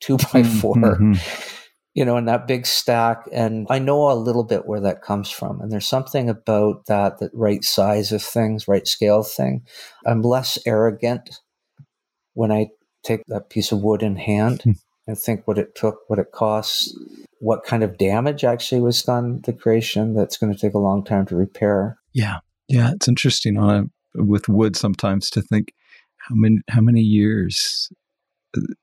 two 0.00 0.18
by 0.32 0.42
4 0.42 0.74
mm-hmm. 0.76 1.12
you 1.94 2.04
know, 2.04 2.16
in 2.16 2.24
that 2.24 2.46
big 2.46 2.66
stack. 2.66 3.24
And 3.32 3.66
I 3.68 3.78
know 3.78 4.10
a 4.10 4.14
little 4.14 4.44
bit 4.44 4.66
where 4.66 4.80
that 4.80 5.02
comes 5.02 5.30
from. 5.30 5.60
And 5.60 5.70
there's 5.70 5.86
something 5.86 6.30
about 6.30 6.86
that, 6.86 7.18
that 7.18 7.30
right 7.34 7.62
size 7.62 8.12
of 8.12 8.22
things, 8.22 8.66
right 8.66 8.86
scale 8.86 9.22
thing. 9.22 9.66
I'm 10.06 10.22
less 10.22 10.58
arrogant 10.66 11.40
when 12.34 12.50
I 12.50 12.68
take 13.04 13.22
that 13.26 13.50
piece 13.50 13.72
of 13.72 13.82
wood 13.82 14.02
in 14.02 14.16
hand. 14.16 14.62
And 15.06 15.18
think 15.18 15.46
what 15.46 15.58
it 15.58 15.74
took, 15.74 15.98
what 16.06 16.18
it 16.18 16.30
costs, 16.32 16.96
what 17.40 17.64
kind 17.64 17.82
of 17.82 17.98
damage 17.98 18.44
actually 18.44 18.80
was 18.80 19.02
done 19.02 19.42
to 19.42 19.52
creation 19.52 20.14
that's 20.14 20.36
going 20.36 20.52
to 20.52 20.58
take 20.58 20.74
a 20.74 20.78
long 20.78 21.04
time 21.04 21.26
to 21.26 21.36
repair. 21.36 21.98
Yeah. 22.12 22.38
Yeah. 22.68 22.92
It's 22.92 23.08
interesting 23.08 23.58
on 23.58 23.90
a, 24.16 24.22
with 24.22 24.48
wood 24.48 24.76
sometimes 24.76 25.28
to 25.30 25.42
think 25.42 25.74
how 26.18 26.36
many, 26.36 26.58
how 26.68 26.80
many 26.80 27.00
years, 27.00 27.90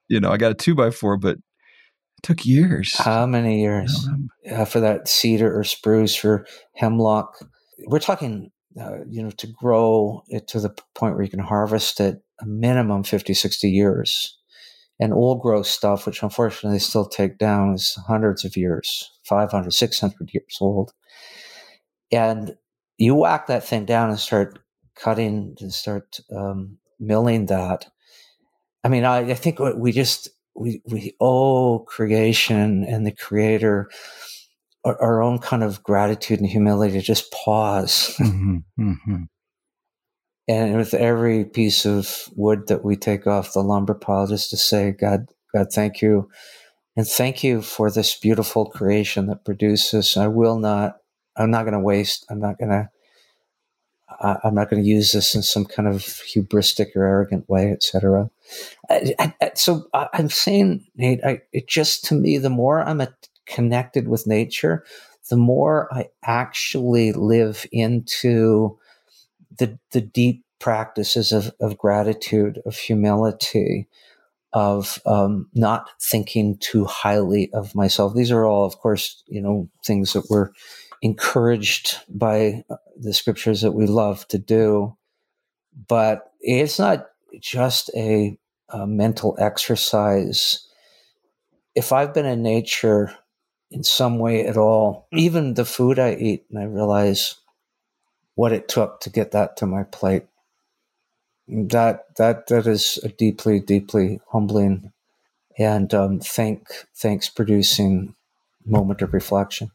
you 0.09 0.19
know, 0.19 0.31
I 0.31 0.37
got 0.37 0.51
a 0.51 0.55
two 0.55 0.75
by 0.75 0.91
four, 0.91 1.17
but 1.17 1.37
it 1.37 2.23
took 2.23 2.45
years. 2.45 2.97
How 2.97 3.25
many 3.25 3.61
years 3.61 4.09
uh, 4.51 4.65
for 4.65 4.81
that 4.81 5.07
cedar 5.07 5.57
or 5.57 5.63
spruce 5.63 6.25
or 6.25 6.45
hemlock? 6.75 7.39
We're 7.87 7.99
talking, 7.99 8.51
uh, 8.79 9.05
you 9.07 9.23
know, 9.23 9.31
to 9.31 9.47
grow 9.47 10.23
it 10.27 10.49
to 10.49 10.59
the 10.59 10.75
point 10.95 11.15
where 11.15 11.23
you 11.23 11.29
can 11.29 11.39
harvest 11.39 12.01
it 12.01 12.21
a 12.41 12.45
minimum 12.45 13.03
50, 13.03 13.33
60 13.33 13.69
years 13.69 14.38
and 14.99 15.13
old 15.13 15.41
growth 15.41 15.67
stuff, 15.67 16.05
which 16.05 16.23
unfortunately 16.23 16.75
they 16.75 16.83
still 16.83 17.05
take 17.05 17.37
down, 17.37 17.73
is 17.73 17.97
hundreds 18.07 18.43
of 18.43 18.57
years 18.57 19.11
500, 19.23 19.71
600 19.71 20.33
years 20.33 20.57
old. 20.59 20.93
And 22.11 22.55
you 22.97 23.15
whack 23.15 23.47
that 23.47 23.63
thing 23.63 23.85
down 23.85 24.09
and 24.09 24.19
start 24.19 24.59
cutting 24.95 25.55
and 25.61 25.73
start 25.73 26.19
um, 26.35 26.77
milling 26.99 27.45
that. 27.45 27.87
I 28.83 28.89
mean, 28.89 29.05
I, 29.05 29.31
I 29.31 29.33
think 29.35 29.59
we 29.59 29.91
just 29.91 30.29
we 30.55 30.81
we 30.85 31.15
owe 31.21 31.79
creation 31.79 32.83
and 32.83 33.05
the 33.05 33.11
creator 33.11 33.89
our, 34.85 35.01
our 35.01 35.21
own 35.21 35.39
kind 35.39 35.63
of 35.63 35.83
gratitude 35.83 36.39
and 36.39 36.49
humility 36.49 36.93
to 36.93 37.01
just 37.01 37.31
pause 37.31 38.15
mm-hmm, 38.19 38.57
mm-hmm. 38.79 39.23
And 40.49 40.77
with 40.77 40.95
every 40.95 41.45
piece 41.45 41.85
of 41.85 42.27
wood 42.35 42.67
that 42.69 42.83
we 42.83 42.95
take 42.95 43.27
off 43.27 43.53
the 43.53 43.61
lumber 43.61 43.93
pile, 43.93 44.25
just 44.25 44.49
to 44.49 44.57
say, 44.57 44.91
God, 44.91 45.27
God, 45.53 45.67
thank 45.71 46.01
you. 46.01 46.27
And 46.97 47.07
thank 47.07 47.43
you 47.43 47.61
for 47.61 47.91
this 47.91 48.15
beautiful 48.15 48.65
creation 48.65 49.27
that 49.27 49.45
produces. 49.45 50.17
I 50.17 50.25
will 50.25 50.57
not, 50.57 50.97
I'm 51.37 51.51
not 51.51 51.65
going 51.65 51.73
to 51.75 51.79
waste. 51.79 52.25
I'm 52.31 52.39
not 52.39 52.57
going 52.57 52.71
to, 52.71 52.89
I'm 54.43 54.55
not 54.55 54.71
going 54.71 54.81
to 54.81 54.89
use 54.89 55.11
this 55.11 55.35
in 55.35 55.43
some 55.43 55.65
kind 55.65 55.87
of 55.87 56.01
hubristic 56.01 56.95
or 56.95 57.05
arrogant 57.05 57.47
way, 57.47 57.71
etc. 57.71 58.31
So 59.53 59.87
I'm 59.93 60.29
saying, 60.29 60.87
Nate, 60.95 61.23
I, 61.23 61.41
it 61.53 61.67
just 61.67 62.05
to 62.05 62.15
me, 62.15 62.39
the 62.39 62.49
more 62.49 62.81
I'm 62.81 63.01
a, 63.01 63.13
connected 63.45 64.07
with 64.07 64.25
nature, 64.25 64.83
the 65.29 65.37
more 65.37 65.93
I 65.93 66.07
actually 66.23 67.11
live 67.11 67.67
into 67.71 68.78
the 69.59 69.79
the 69.91 70.01
deep 70.01 70.43
practices 70.59 71.31
of, 71.31 71.53
of 71.61 71.77
gratitude, 71.77 72.61
of 72.65 72.75
humility, 72.75 73.87
of 74.53 74.99
um, 75.05 75.47
not 75.53 75.89
thinking 76.01 76.57
too 76.57 76.85
highly 76.85 77.49
of 77.53 77.75
myself. 77.75 78.13
These 78.13 78.31
are 78.31 78.45
all, 78.45 78.65
of 78.65 78.77
course, 78.79 79.23
you 79.27 79.41
know, 79.41 79.69
things 79.85 80.13
that 80.13 80.29
we're 80.29 80.49
encouraged 81.01 81.95
by 82.09 82.63
uh, 82.69 82.75
the 82.99 83.13
scriptures 83.13 83.61
that 83.61 83.71
we 83.71 83.85
love 83.85 84.27
to 84.29 84.37
do. 84.37 84.97
But 85.87 86.31
it's 86.41 86.79
not 86.79 87.07
just 87.39 87.89
a, 87.95 88.37
a 88.69 88.85
mental 88.85 89.37
exercise. 89.39 90.67
If 91.75 91.93
I've 91.93 92.13
been 92.13 92.25
in 92.25 92.43
nature 92.43 93.15
in 93.71 93.83
some 93.83 94.19
way 94.19 94.45
at 94.45 94.57
all, 94.57 95.07
even 95.13 95.53
the 95.53 95.63
food 95.63 95.99
I 95.99 96.15
eat, 96.15 96.45
and 96.49 96.59
I 96.59 96.63
realize 96.63 97.35
what 98.39 98.53
it 98.53 98.69
took 98.69 99.01
to 99.01 99.09
get 99.09 99.31
that 99.31 99.57
to 99.57 99.65
my 99.65 99.83
plate. 99.83 100.23
That 101.49 102.05
that 102.15 102.47
that 102.47 102.67
is 102.67 102.97
a 103.03 103.09
deeply, 103.09 103.59
deeply 103.59 104.21
humbling 104.29 104.93
and 105.57 105.93
um, 105.93 106.21
thank 106.21 106.69
thanks 106.95 107.27
producing 107.27 108.15
moment 108.65 109.01
of 109.01 109.13
reflection. 109.13 109.71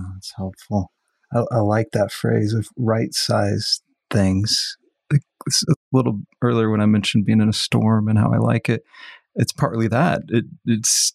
Oh, 0.00 0.10
that's 0.14 0.32
helpful. 0.34 0.90
I, 1.34 1.44
I, 1.50 1.58
like 1.58 1.88
that 1.92 2.10
phrase 2.10 2.54
of 2.54 2.66
right 2.78 3.12
size 3.12 3.82
things. 4.10 4.78
a 5.12 5.74
little 5.92 6.20
earlier 6.40 6.70
when 6.70 6.80
I 6.80 6.86
mentioned 6.86 7.26
being 7.26 7.42
in 7.42 7.50
a 7.50 7.52
storm 7.52 8.08
and 8.08 8.18
how 8.18 8.32
I 8.32 8.38
like 8.38 8.70
it, 8.70 8.84
it's 9.34 9.52
partly 9.52 9.88
that. 9.88 10.22
It, 10.28 10.46
it's 10.64 11.12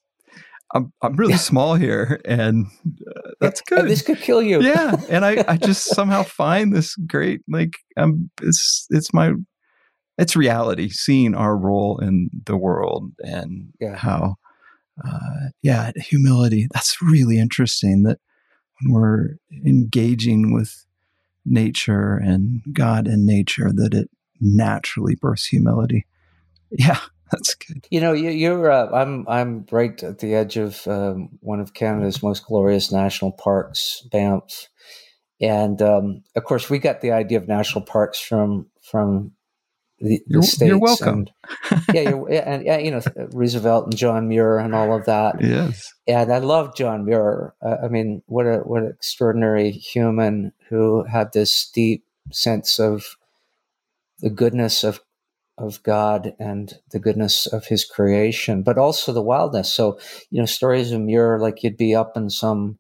I'm 0.74 0.92
I'm 1.02 1.16
really 1.16 1.34
yeah. 1.34 1.38
small 1.40 1.76
here, 1.76 2.20
and 2.26 2.66
uh, 2.86 3.30
that's 3.40 3.62
good. 3.62 3.80
And 3.80 3.90
this 3.90 4.02
could 4.02 4.20
kill 4.20 4.42
you. 4.42 4.62
yeah, 4.62 4.96
and 5.10 5.26
I 5.26 5.44
I 5.48 5.58
just 5.58 5.86
somehow 5.96 6.24
find 6.24 6.76
this 6.76 6.96
great. 6.96 7.42
Like 7.48 7.78
um, 7.96 8.30
it's 8.42 8.86
it's 8.90 9.14
my 9.14 9.34
it's 10.18 10.36
reality, 10.36 10.90
seeing 10.90 11.36
our 11.36 11.56
role 11.56 12.00
in 12.00 12.30
the 12.46 12.58
world 12.58 13.12
and 13.20 13.72
yeah. 13.80 13.96
how, 13.96 14.36
uh, 15.06 15.50
yeah, 15.62 15.92
humility. 15.96 16.68
That's 16.74 17.02
really 17.02 17.38
interesting. 17.38 18.04
That 18.04 18.20
when 18.82 18.94
we're 18.94 19.38
engaging 19.66 20.54
with 20.54 20.86
nature 21.46 22.16
and 22.18 22.62
God 22.74 23.08
and 23.08 23.26
nature, 23.26 23.72
that 23.74 23.94
it 23.94 24.10
naturally 24.42 25.16
births 25.16 25.46
humility. 25.46 26.06
Yeah, 26.72 27.00
That's 27.32 27.56
good. 27.56 27.88
You 27.90 28.00
know, 28.00 28.14
you, 28.14 28.54
are 28.54 28.72
uh, 28.72 28.90
I'm 28.92 29.28
I'm 29.28 29.66
right 29.72 30.02
at 30.02 30.20
the 30.20 30.34
edge 30.34 30.56
of 30.56 30.88
um, 30.88 31.30
one 31.42 31.60
of 31.60 31.74
Canada's 31.74 32.24
most 32.24 32.46
glorious 32.46 32.92
national 32.92 33.34
parks, 33.34 34.02
Banff, 34.12 34.70
and 35.42 35.82
um, 35.82 36.24
of 36.36 36.46
course 36.46 36.70
we 36.70 36.80
got 36.80 37.02
the 37.02 37.12
idea 37.12 37.38
of 37.38 37.48
national 37.48 37.84
parks 37.84 38.20
from 38.20 38.68
from 38.82 39.34
the, 40.00 40.20
the 40.20 40.24
you're, 40.28 40.44
states. 40.44 40.70
You're 40.70 40.80
welcome. 40.80 41.28
And, 41.70 41.84
yeah, 41.94 42.02
you're, 42.10 42.32
and 42.32 42.66
yeah, 42.66 42.78
you 42.78 42.92
know 42.92 43.02
Roosevelt 43.32 43.86
and 43.86 43.98
John 43.98 44.30
Muir 44.30 44.58
and 44.58 44.74
all 44.74 44.96
of 44.96 45.06
that. 45.06 45.42
Yes, 45.42 45.94
and 46.08 46.32
I 46.32 46.38
love 46.38 46.76
John 46.78 47.04
Muir. 47.04 47.56
Uh, 47.62 47.76
I 47.84 47.88
mean, 47.90 48.22
what 48.28 48.46
a 48.46 48.60
what 48.60 48.84
an 48.84 48.90
extraordinary 48.90 49.72
human 49.72 50.54
who 50.70 51.04
had 51.04 51.34
this 51.34 51.70
deep 51.74 52.06
sense 52.32 52.80
of 52.80 53.18
the 54.20 54.30
goodness 54.30 54.84
of 54.84 55.02
of 55.58 55.82
God 55.84 56.34
and 56.40 56.74
the 56.92 57.00
goodness 57.00 57.48
of 57.48 57.66
his 57.66 57.84
creation, 57.84 58.62
but 58.64 58.78
also 58.78 59.12
the 59.12 59.22
wildness. 59.22 59.74
So, 59.74 60.00
you 60.30 60.40
know, 60.40 60.46
stories 60.46 60.92
of 60.92 61.02
Muir, 61.02 61.40
like 61.40 61.64
you'd 61.64 61.78
be 61.78 61.96
up 61.96 62.16
in 62.16 62.30
some 62.30 62.78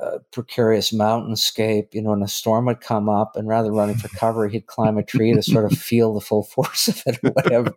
uh, 0.00 0.18
precarious 0.32 0.92
mountainscape, 0.92 1.92
you 1.92 2.00
know, 2.00 2.12
and 2.12 2.22
a 2.22 2.28
storm 2.28 2.66
would 2.66 2.80
come 2.80 3.08
up, 3.08 3.36
and 3.36 3.48
rather 3.48 3.68
than 3.68 3.76
running 3.76 3.96
for 3.96 4.08
cover, 4.08 4.48
he'd 4.48 4.66
climb 4.66 4.96
a 4.96 5.02
tree 5.02 5.34
to 5.34 5.42
sort 5.42 5.70
of 5.70 5.78
feel 5.78 6.14
the 6.14 6.20
full 6.20 6.44
force 6.44 6.88
of 6.88 7.02
it 7.06 7.18
or 7.22 7.30
whatever. 7.30 7.74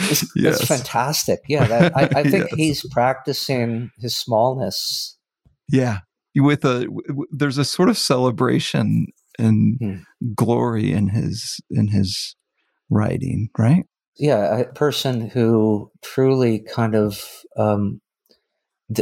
It's, 0.00 0.24
yes. 0.34 0.60
it's 0.60 0.68
fantastic. 0.68 1.40
Yeah, 1.48 1.66
that, 1.66 1.96
I, 1.96 2.20
I, 2.20 2.22
think 2.30 2.46
yes. 2.50 2.54
he's 2.54 2.88
practicing 2.90 3.90
his 3.98 4.16
smallness. 4.16 5.16
Yeah, 5.68 5.98
with 6.34 6.64
a 6.64 6.84
w- 6.84 7.26
there's 7.30 7.58
a 7.58 7.64
sort 7.64 7.88
of 7.88 7.98
celebration 7.98 9.08
and 9.38 9.76
hmm. 9.78 9.96
glory 10.34 10.92
in 10.92 11.08
his 11.08 11.60
in 11.70 11.88
his 11.88 12.36
writing, 12.90 13.48
right? 13.58 13.84
Yeah, 14.16 14.58
a 14.58 14.64
person 14.64 15.28
who 15.28 15.90
truly 16.02 16.58
kind 16.60 16.94
of 16.94 17.24
um, 17.56 18.00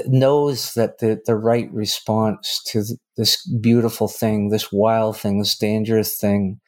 knows 0.07 0.75
that 0.75 0.99
the, 0.99 1.21
the 1.25 1.37
right 1.37 1.73
response 1.73 2.63
to 2.67 2.85
th- 2.85 2.99
this 3.17 3.47
beautiful 3.47 4.09
thing, 4.09 4.51
this 4.51 4.71
wild 4.71 5.17
thing, 5.17 5.39
this 5.39 5.57
dangerous 5.57 6.19
thing 6.19 6.61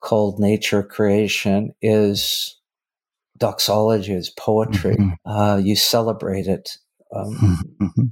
called 0.00 0.40
nature 0.40 0.82
creation 0.82 1.72
is 1.80 2.58
doxology, 3.38 4.12
is 4.12 4.30
poetry. 4.30 4.96
Mm-hmm. 4.96 5.30
Uh, 5.30 5.56
you 5.56 5.76
celebrate 5.76 6.46
it. 6.46 6.70
Um, 7.14 7.68
mm-hmm. 7.80 8.02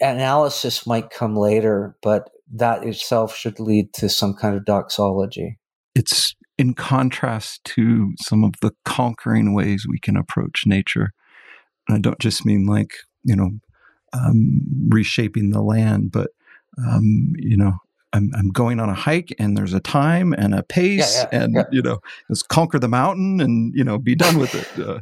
analysis 0.00 0.86
might 0.86 1.10
come 1.10 1.34
later, 1.34 1.96
but 2.02 2.30
that 2.52 2.84
itself 2.84 3.34
should 3.34 3.58
lead 3.58 3.92
to 3.94 4.08
some 4.08 4.34
kind 4.34 4.54
of 4.56 4.64
doxology. 4.64 5.58
It's 5.94 6.34
in 6.58 6.74
contrast 6.74 7.64
to 7.64 8.12
some 8.20 8.44
of 8.44 8.54
the 8.60 8.72
conquering 8.84 9.54
ways 9.54 9.86
we 9.88 9.98
can 9.98 10.16
approach 10.16 10.64
nature. 10.66 11.12
I 11.88 11.98
don't 11.98 12.18
just 12.18 12.46
mean 12.46 12.66
like 12.66 12.92
you 13.24 13.34
know, 13.34 13.50
um, 14.12 14.60
reshaping 14.88 15.50
the 15.50 15.62
land, 15.62 16.12
but 16.12 16.30
um, 16.78 17.32
you 17.36 17.56
know, 17.56 17.78
I'm, 18.12 18.30
I'm 18.36 18.50
going 18.50 18.78
on 18.78 18.88
a 18.88 18.94
hike 18.94 19.34
and 19.38 19.56
there's 19.56 19.74
a 19.74 19.80
time 19.80 20.32
and 20.32 20.54
a 20.54 20.62
pace 20.62 21.16
yeah, 21.16 21.28
yeah, 21.32 21.42
and 21.42 21.54
yeah. 21.54 21.64
you 21.72 21.82
know, 21.82 21.98
let's 22.28 22.42
conquer 22.42 22.78
the 22.78 22.88
mountain 22.88 23.40
and 23.40 23.74
you 23.74 23.82
know, 23.82 23.98
be 23.98 24.14
done 24.14 24.38
with 24.38 24.54
it. 24.54 24.86
Uh, 24.86 25.00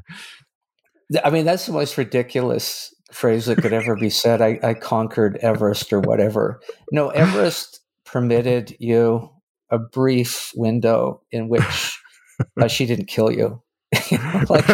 I 1.25 1.31
mean, 1.31 1.45
that's 1.45 1.67
the 1.67 1.73
most 1.73 1.99
ridiculous 1.99 2.95
phrase 3.13 3.47
that 3.47 3.59
could 3.59 3.75
ever 3.75 3.97
be 3.97 4.09
said. 4.09 4.41
I, 4.41 4.59
I 4.63 4.75
conquered 4.75 5.37
Everest 5.43 5.93
or 5.93 6.01
whatever. 6.01 6.61
No, 6.91 7.09
Everest 7.11 7.81
permitted 8.07 8.75
you 8.79 9.31
a 9.73 9.79
brief 9.79 10.53
window 10.55 11.23
in 11.33 11.49
which 11.49 11.99
uh, 12.61 12.69
she 12.69 12.87
didn't 12.87 13.07
kill 13.07 13.33
you. 13.33 13.61
like 14.49 14.65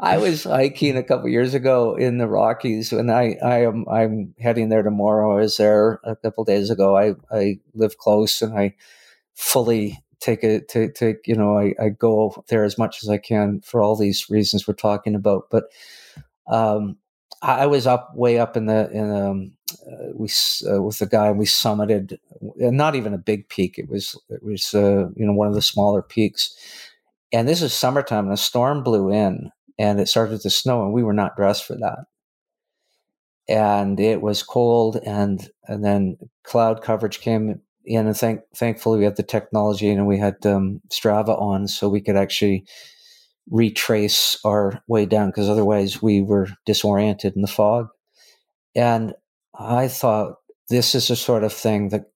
I 0.00 0.18
was 0.18 0.44
hiking 0.44 0.96
a 0.96 1.02
couple 1.02 1.28
years 1.28 1.54
ago 1.54 1.96
in 1.96 2.18
the 2.18 2.28
Rockies, 2.28 2.92
and 2.92 3.10
I, 3.10 3.36
I 3.42 3.62
am 3.62 3.86
I'm 3.90 4.34
heading 4.38 4.68
there 4.68 4.82
tomorrow. 4.82 5.36
I 5.36 5.40
was 5.40 5.56
there 5.56 6.00
a 6.04 6.14
couple 6.14 6.44
days 6.44 6.70
ago. 6.70 6.96
I, 6.96 7.14
I 7.32 7.58
live 7.74 7.98
close, 7.98 8.40
and 8.40 8.56
I 8.56 8.76
fully 9.34 9.98
take 10.20 10.44
it 10.44 10.68
to 10.68 10.92
take 10.92 11.26
you 11.26 11.34
know 11.34 11.58
I, 11.58 11.74
I 11.80 11.88
go 11.88 12.44
there 12.48 12.62
as 12.62 12.78
much 12.78 13.02
as 13.02 13.08
I 13.08 13.18
can 13.18 13.62
for 13.62 13.80
all 13.80 13.96
these 13.96 14.30
reasons 14.30 14.68
we're 14.68 14.74
talking 14.74 15.16
about. 15.16 15.50
But 15.50 15.64
um, 16.46 16.98
I 17.42 17.66
was 17.66 17.86
up 17.86 18.12
way 18.14 18.38
up 18.38 18.56
in 18.56 18.66
the 18.66 18.88
in 18.92 19.10
um, 19.10 19.52
uh, 19.65 19.65
we 20.14 20.28
uh, 20.70 20.82
with 20.82 20.98
the 20.98 21.06
guy 21.06 21.30
we 21.32 21.46
summited 21.46 22.18
not 22.40 22.94
even 22.94 23.14
a 23.14 23.18
big 23.18 23.48
peak 23.48 23.78
it 23.78 23.88
was 23.88 24.20
it 24.28 24.42
was 24.42 24.74
uh, 24.74 25.08
you 25.16 25.26
know 25.26 25.32
one 25.32 25.48
of 25.48 25.54
the 25.54 25.62
smaller 25.62 26.02
peaks. 26.02 26.54
And 27.32 27.48
this 27.48 27.60
is 27.60 27.72
summertime 27.72 28.24
and 28.24 28.34
a 28.34 28.36
storm 28.36 28.82
blew 28.82 29.10
in 29.10 29.50
and 29.78 30.00
it 30.00 30.08
started 30.08 30.40
to 30.40 30.50
snow 30.50 30.84
and 30.84 30.92
we 30.92 31.02
were 31.02 31.12
not 31.12 31.36
dressed 31.36 31.64
for 31.64 31.74
that. 31.74 32.04
And 33.48 33.98
it 34.00 34.22
was 34.22 34.42
cold 34.42 34.96
and 35.04 35.48
and 35.66 35.84
then 35.84 36.18
cloud 36.44 36.82
coverage 36.82 37.20
came 37.20 37.60
in 37.84 38.06
and 38.06 38.16
thank, 38.16 38.40
thankfully 38.54 38.98
we 38.98 39.04
had 39.04 39.16
the 39.16 39.22
technology 39.22 39.90
and 39.90 40.06
we 40.06 40.18
had 40.18 40.44
um, 40.44 40.80
strava 40.90 41.40
on 41.40 41.68
so 41.68 41.88
we 41.88 42.00
could 42.00 42.16
actually 42.16 42.64
retrace 43.50 44.38
our 44.44 44.82
way 44.88 45.06
down 45.06 45.28
because 45.28 45.48
otherwise 45.48 46.02
we 46.02 46.20
were 46.20 46.48
disoriented 46.64 47.34
in 47.36 47.42
the 47.42 47.48
fog. 47.48 47.88
And 48.74 49.14
i 49.58 49.88
thought 49.88 50.36
this 50.68 50.94
is 50.94 51.08
the 51.08 51.16
sort 51.16 51.44
of 51.44 51.52
thing 51.52 51.88
that 51.90 52.06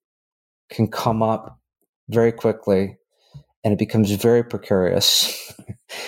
can 0.71 0.89
come 0.89 1.23
up 1.23 1.59
very 2.09 2.33
quickly 2.33 2.97
and 3.65 3.73
it 3.73 3.79
becomes 3.79 4.11
very 4.13 4.43
precarious 4.43 5.53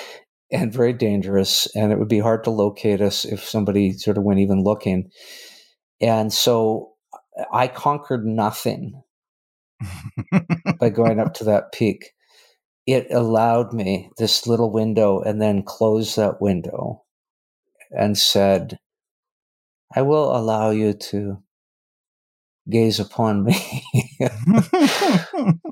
and 0.53 0.73
very 0.73 0.92
dangerous 0.92 1.66
and 1.75 1.92
it 1.92 1.99
would 1.99 2.09
be 2.09 2.18
hard 2.18 2.45
to 2.45 2.51
locate 2.51 3.01
us 3.01 3.25
if 3.25 3.42
somebody 3.42 3.92
sort 3.92 4.18
of 4.18 4.25
went 4.25 4.40
even 4.40 4.62
looking. 4.62 5.11
And 6.01 6.33
so 6.33 6.90
i 7.51 7.66
conquered 7.66 8.27
nothing 8.27 9.03
by 10.79 10.90
going 10.90 11.18
up 11.18 11.35
to 11.35 11.45
that 11.45 11.73
peak. 11.73 12.12
It 12.87 13.07
allowed 13.11 13.73
me 13.73 14.11
this 14.18 14.47
little 14.47 14.71
window 14.71 15.21
and 15.21 15.40
then 15.40 15.62
closed 15.62 16.16
that 16.16 16.42
window 16.42 17.05
and 17.90 18.18
said 18.18 18.79
i 19.94 20.02
will 20.02 20.35
allow 20.37 20.70
you 20.70 20.92
to 20.92 21.42
gaze 22.70 23.00
upon 23.00 23.44
me. 23.44 23.83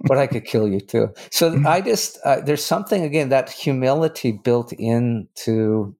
But 0.08 0.18
i 0.18 0.26
could 0.26 0.44
kill 0.44 0.66
you 0.66 0.80
too. 0.80 1.08
So 1.30 1.60
i 1.66 1.80
just 1.90 2.18
uh, 2.24 2.40
there's 2.40 2.64
something 2.64 3.04
again 3.04 3.28
that 3.28 3.50
humility 3.50 4.32
built 4.32 4.72
into 4.72 5.94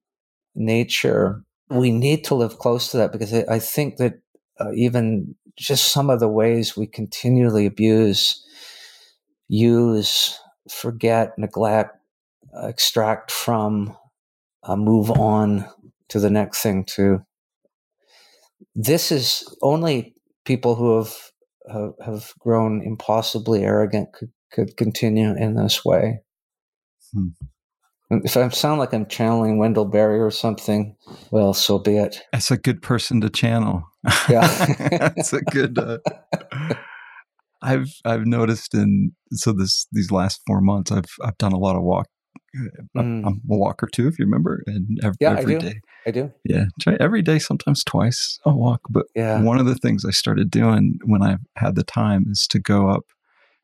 nature. 0.55 1.43
We 1.69 1.91
need 1.91 2.25
to 2.25 2.35
live 2.35 2.59
close 2.59 2.91
to 2.91 2.97
that 2.97 3.11
because 3.11 3.33
i, 3.33 3.45
I 3.49 3.59
think 3.59 3.97
that 3.97 4.19
uh, 4.59 4.71
even 4.73 5.35
just 5.55 5.93
some 5.93 6.09
of 6.09 6.19
the 6.19 6.27
ways 6.27 6.75
we 6.75 6.87
continually 6.87 7.65
abuse 7.65 8.43
use 9.47 10.39
forget 10.69 11.37
neglect 11.37 11.97
extract 12.63 13.31
from 13.31 13.95
uh, 14.63 14.75
move 14.75 15.11
on 15.11 15.65
to 16.09 16.19
the 16.19 16.29
next 16.29 16.61
thing 16.61 16.83
to 16.83 17.25
this 18.75 19.11
is 19.11 19.43
only 19.61 20.15
people 20.45 20.75
who 20.75 20.97
have 20.97 21.13
have, 21.71 21.93
have 22.03 22.33
grown 22.39 22.81
impossibly 22.81 23.63
arrogant 23.63 24.11
could, 24.13 24.31
could 24.51 24.77
continue 24.77 25.35
in 25.35 25.55
this 25.55 25.85
way. 25.85 26.21
Hmm. 27.13 27.27
If 28.09 28.35
I 28.35 28.49
sound 28.49 28.79
like 28.79 28.93
I'm 28.93 29.05
channeling 29.05 29.57
Wendell 29.57 29.85
Berry 29.85 30.19
or 30.19 30.31
something, 30.31 30.97
well, 31.31 31.53
so 31.53 31.79
be 31.79 31.95
it. 31.95 32.21
That's 32.33 32.51
a 32.51 32.57
good 32.57 32.81
person 32.81 33.21
to 33.21 33.29
channel. 33.29 33.83
Yeah, 34.27 34.47
that's 35.15 35.31
a 35.31 35.41
good. 35.41 35.77
Uh, 35.77 35.99
I've 37.61 37.93
I've 38.03 38.25
noticed 38.25 38.73
in 38.73 39.13
so 39.31 39.53
this 39.53 39.87
these 39.91 40.11
last 40.11 40.41
four 40.45 40.59
months 40.59 40.91
I've 40.91 41.05
I've 41.23 41.37
done 41.37 41.53
a 41.53 41.59
lot 41.59 41.75
of 41.75 41.83
walk 41.83 42.07
Mm. 42.55 43.25
I'm 43.25 43.41
a 43.49 43.55
walker 43.55 43.87
too, 43.87 44.07
if 44.07 44.19
you 44.19 44.25
remember. 44.25 44.61
And 44.67 44.99
every, 45.03 45.15
yeah, 45.19 45.37
every 45.37 45.55
I 45.55 45.59
do. 45.59 45.69
Day. 45.69 45.81
I 46.05 46.11
do. 46.11 46.31
Yeah, 46.43 46.65
try 46.79 46.97
every 46.99 47.21
day, 47.21 47.39
sometimes 47.39 47.83
twice. 47.83 48.39
I'll 48.45 48.57
walk. 48.57 48.81
But 48.89 49.05
yeah. 49.15 49.41
one 49.41 49.59
of 49.59 49.65
the 49.65 49.75
things 49.75 50.03
I 50.03 50.11
started 50.11 50.51
doing 50.51 50.99
when 51.05 51.23
I 51.23 51.37
had 51.55 51.75
the 51.75 51.83
time 51.83 52.25
is 52.29 52.47
to 52.47 52.59
go 52.59 52.89
up 52.89 53.05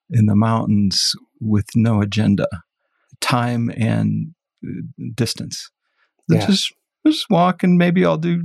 in 0.09 0.27
the 0.27 0.35
mountains 0.35 1.15
with 1.41 1.75
no 1.75 2.01
agenda, 2.01 2.47
time 3.19 3.71
and 3.75 4.33
uh, 4.65 4.81
distance. 5.13 5.69
Yeah. 6.29 6.45
Just 6.45 6.73
just 7.05 7.29
walk, 7.29 7.63
and 7.63 7.77
maybe 7.77 8.05
I'll 8.05 8.17
do 8.17 8.43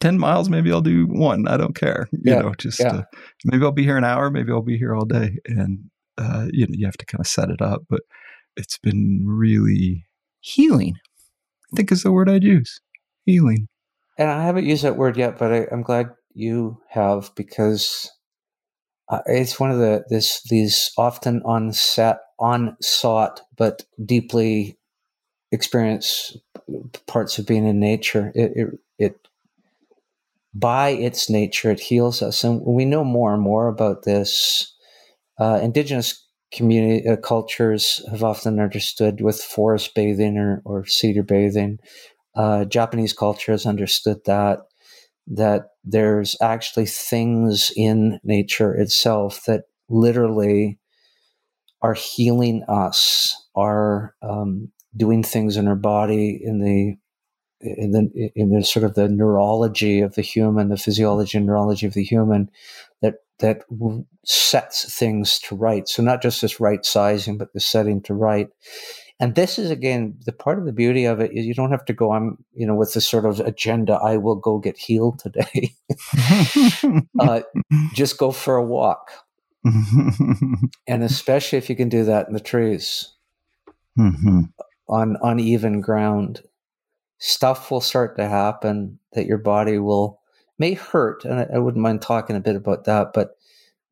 10 0.00 0.18
miles 0.18 0.48
maybe 0.48 0.70
i'll 0.70 0.80
do 0.80 1.06
one 1.06 1.48
i 1.48 1.56
don't 1.56 1.74
care 1.74 2.08
you 2.12 2.32
yeah, 2.32 2.38
know 2.38 2.54
just 2.56 2.80
uh, 2.80 3.02
maybe 3.44 3.64
i'll 3.64 3.72
be 3.72 3.82
here 3.82 3.96
an 3.96 4.04
hour 4.04 4.30
maybe 4.30 4.52
i'll 4.52 4.62
be 4.62 4.78
here 4.78 4.94
all 4.94 5.04
day 5.04 5.36
and 5.46 5.90
uh, 6.18 6.46
you 6.52 6.66
know 6.66 6.74
you 6.76 6.86
have 6.86 6.96
to 6.96 7.06
kind 7.06 7.20
of 7.20 7.26
set 7.26 7.50
it 7.50 7.60
up 7.60 7.82
but 7.88 8.02
it's 8.58 8.78
been 8.78 9.22
really 9.24 10.04
healing. 10.40 10.96
I 11.72 11.76
think 11.76 11.92
is 11.92 12.02
the 12.02 12.12
word 12.12 12.28
I'd 12.28 12.44
use. 12.44 12.80
Healing. 13.24 13.68
And 14.18 14.28
I 14.30 14.44
haven't 14.44 14.66
used 14.66 14.82
that 14.82 14.96
word 14.96 15.16
yet, 15.16 15.38
but 15.38 15.52
I, 15.52 15.66
am 15.70 15.82
glad 15.82 16.10
you 16.34 16.80
have 16.88 17.30
because 17.36 18.10
uh, 19.08 19.20
it's 19.26 19.60
one 19.60 19.70
of 19.70 19.78
the 19.78 20.04
this 20.08 20.42
these 20.50 20.90
often 20.98 21.40
onset 21.42 22.18
unsought 22.40 23.42
but 23.56 23.84
deeply 24.04 24.78
experienced 25.50 26.38
parts 27.06 27.38
of 27.38 27.46
being 27.46 27.66
in 27.66 27.80
nature. 27.80 28.32
It, 28.34 28.52
it 28.54 28.68
it 28.98 29.28
by 30.52 30.90
its 30.90 31.30
nature 31.30 31.70
it 31.70 31.80
heals 31.80 32.22
us, 32.22 32.42
and 32.42 32.60
we 32.64 32.84
know 32.84 33.04
more 33.04 33.32
and 33.32 33.42
more 33.42 33.68
about 33.68 34.02
this. 34.02 34.74
Uh, 35.38 35.60
indigenous 35.62 36.27
community 36.52 37.06
uh, 37.08 37.16
cultures 37.16 38.04
have 38.10 38.22
often 38.22 38.60
understood 38.60 39.20
with 39.20 39.42
forest 39.42 39.94
bathing 39.94 40.36
or, 40.38 40.62
or 40.64 40.86
cedar 40.86 41.22
bathing. 41.22 41.78
Uh, 42.34 42.64
Japanese 42.64 43.12
culture 43.12 43.52
has 43.52 43.66
understood 43.66 44.18
that 44.26 44.60
that 45.26 45.68
there's 45.84 46.36
actually 46.40 46.86
things 46.86 47.70
in 47.76 48.18
nature 48.24 48.74
itself 48.74 49.44
that 49.46 49.64
literally 49.88 50.78
are 51.82 51.94
healing 51.94 52.64
us, 52.68 53.46
are 53.54 54.14
um, 54.22 54.70
doing 54.96 55.22
things 55.22 55.56
in 55.56 55.68
our 55.68 55.76
body 55.76 56.40
in 56.42 56.60
the 56.60 56.96
in 57.60 57.90
the 57.90 58.30
in 58.36 58.50
the 58.50 58.64
sort 58.64 58.84
of 58.84 58.94
the 58.94 59.08
neurology 59.08 60.00
of 60.00 60.14
the 60.14 60.22
human, 60.22 60.68
the 60.68 60.76
physiology 60.76 61.36
and 61.38 61.46
neurology 61.46 61.86
of 61.86 61.94
the 61.94 62.04
human, 62.04 62.50
that 63.38 63.62
sets 64.24 64.92
things 64.94 65.38
to 65.40 65.54
right. 65.56 65.88
So 65.88 66.02
not 66.02 66.22
just 66.22 66.42
this 66.42 66.60
right 66.60 66.84
sizing, 66.84 67.38
but 67.38 67.52
the 67.52 67.60
setting 67.60 68.02
to 68.02 68.14
right. 68.14 68.48
And 69.20 69.34
this 69.34 69.58
is 69.58 69.70
again 69.70 70.16
the 70.26 70.32
part 70.32 70.58
of 70.58 70.64
the 70.64 70.72
beauty 70.72 71.04
of 71.04 71.20
it 71.20 71.32
is 71.32 71.44
you 71.44 71.54
don't 71.54 71.72
have 71.72 71.84
to 71.86 71.92
go 71.92 72.10
on, 72.10 72.36
you 72.54 72.66
know, 72.66 72.74
with 72.74 72.94
this 72.94 73.08
sort 73.08 73.24
of 73.24 73.40
agenda. 73.40 73.94
I 73.94 74.16
will 74.16 74.36
go 74.36 74.58
get 74.58 74.78
healed 74.78 75.18
today. 75.18 75.74
uh, 77.20 77.40
just 77.94 78.18
go 78.18 78.30
for 78.30 78.56
a 78.56 78.64
walk, 78.64 79.10
and 79.64 81.02
especially 81.02 81.58
if 81.58 81.68
you 81.68 81.74
can 81.74 81.88
do 81.88 82.04
that 82.04 82.28
in 82.28 82.34
the 82.34 82.40
trees, 82.40 83.12
mm-hmm. 83.98 84.42
on 84.88 85.16
uneven 85.22 85.80
ground, 85.80 86.42
stuff 87.18 87.72
will 87.72 87.80
start 87.80 88.16
to 88.18 88.28
happen 88.28 89.00
that 89.14 89.26
your 89.26 89.38
body 89.38 89.78
will 89.78 90.17
may 90.58 90.74
hurt, 90.74 91.24
and 91.24 91.40
I, 91.40 91.46
I 91.54 91.58
wouldn't 91.58 91.82
mind 91.82 92.02
talking 92.02 92.36
a 92.36 92.40
bit 92.40 92.56
about 92.56 92.84
that, 92.84 93.12
but 93.12 93.36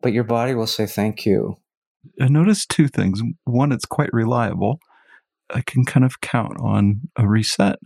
but 0.03 0.13
your 0.13 0.25
body 0.25 0.55
will 0.55 0.67
say 0.67 0.87
thank 0.87 1.25
you. 1.25 1.57
I 2.21 2.29
noticed 2.29 2.71
two 2.71 2.89
things. 2.89 3.23
One, 3.45 3.73
it's 3.73 3.87
quite 3.87 4.13
reliable 4.13 4.81
I 5.51 5.63
can 5.63 5.85
kind 5.85 6.05
of 6.05 6.21
count 6.21 6.59
on 6.61 7.09
a 7.17 7.27
reset. 7.27 7.79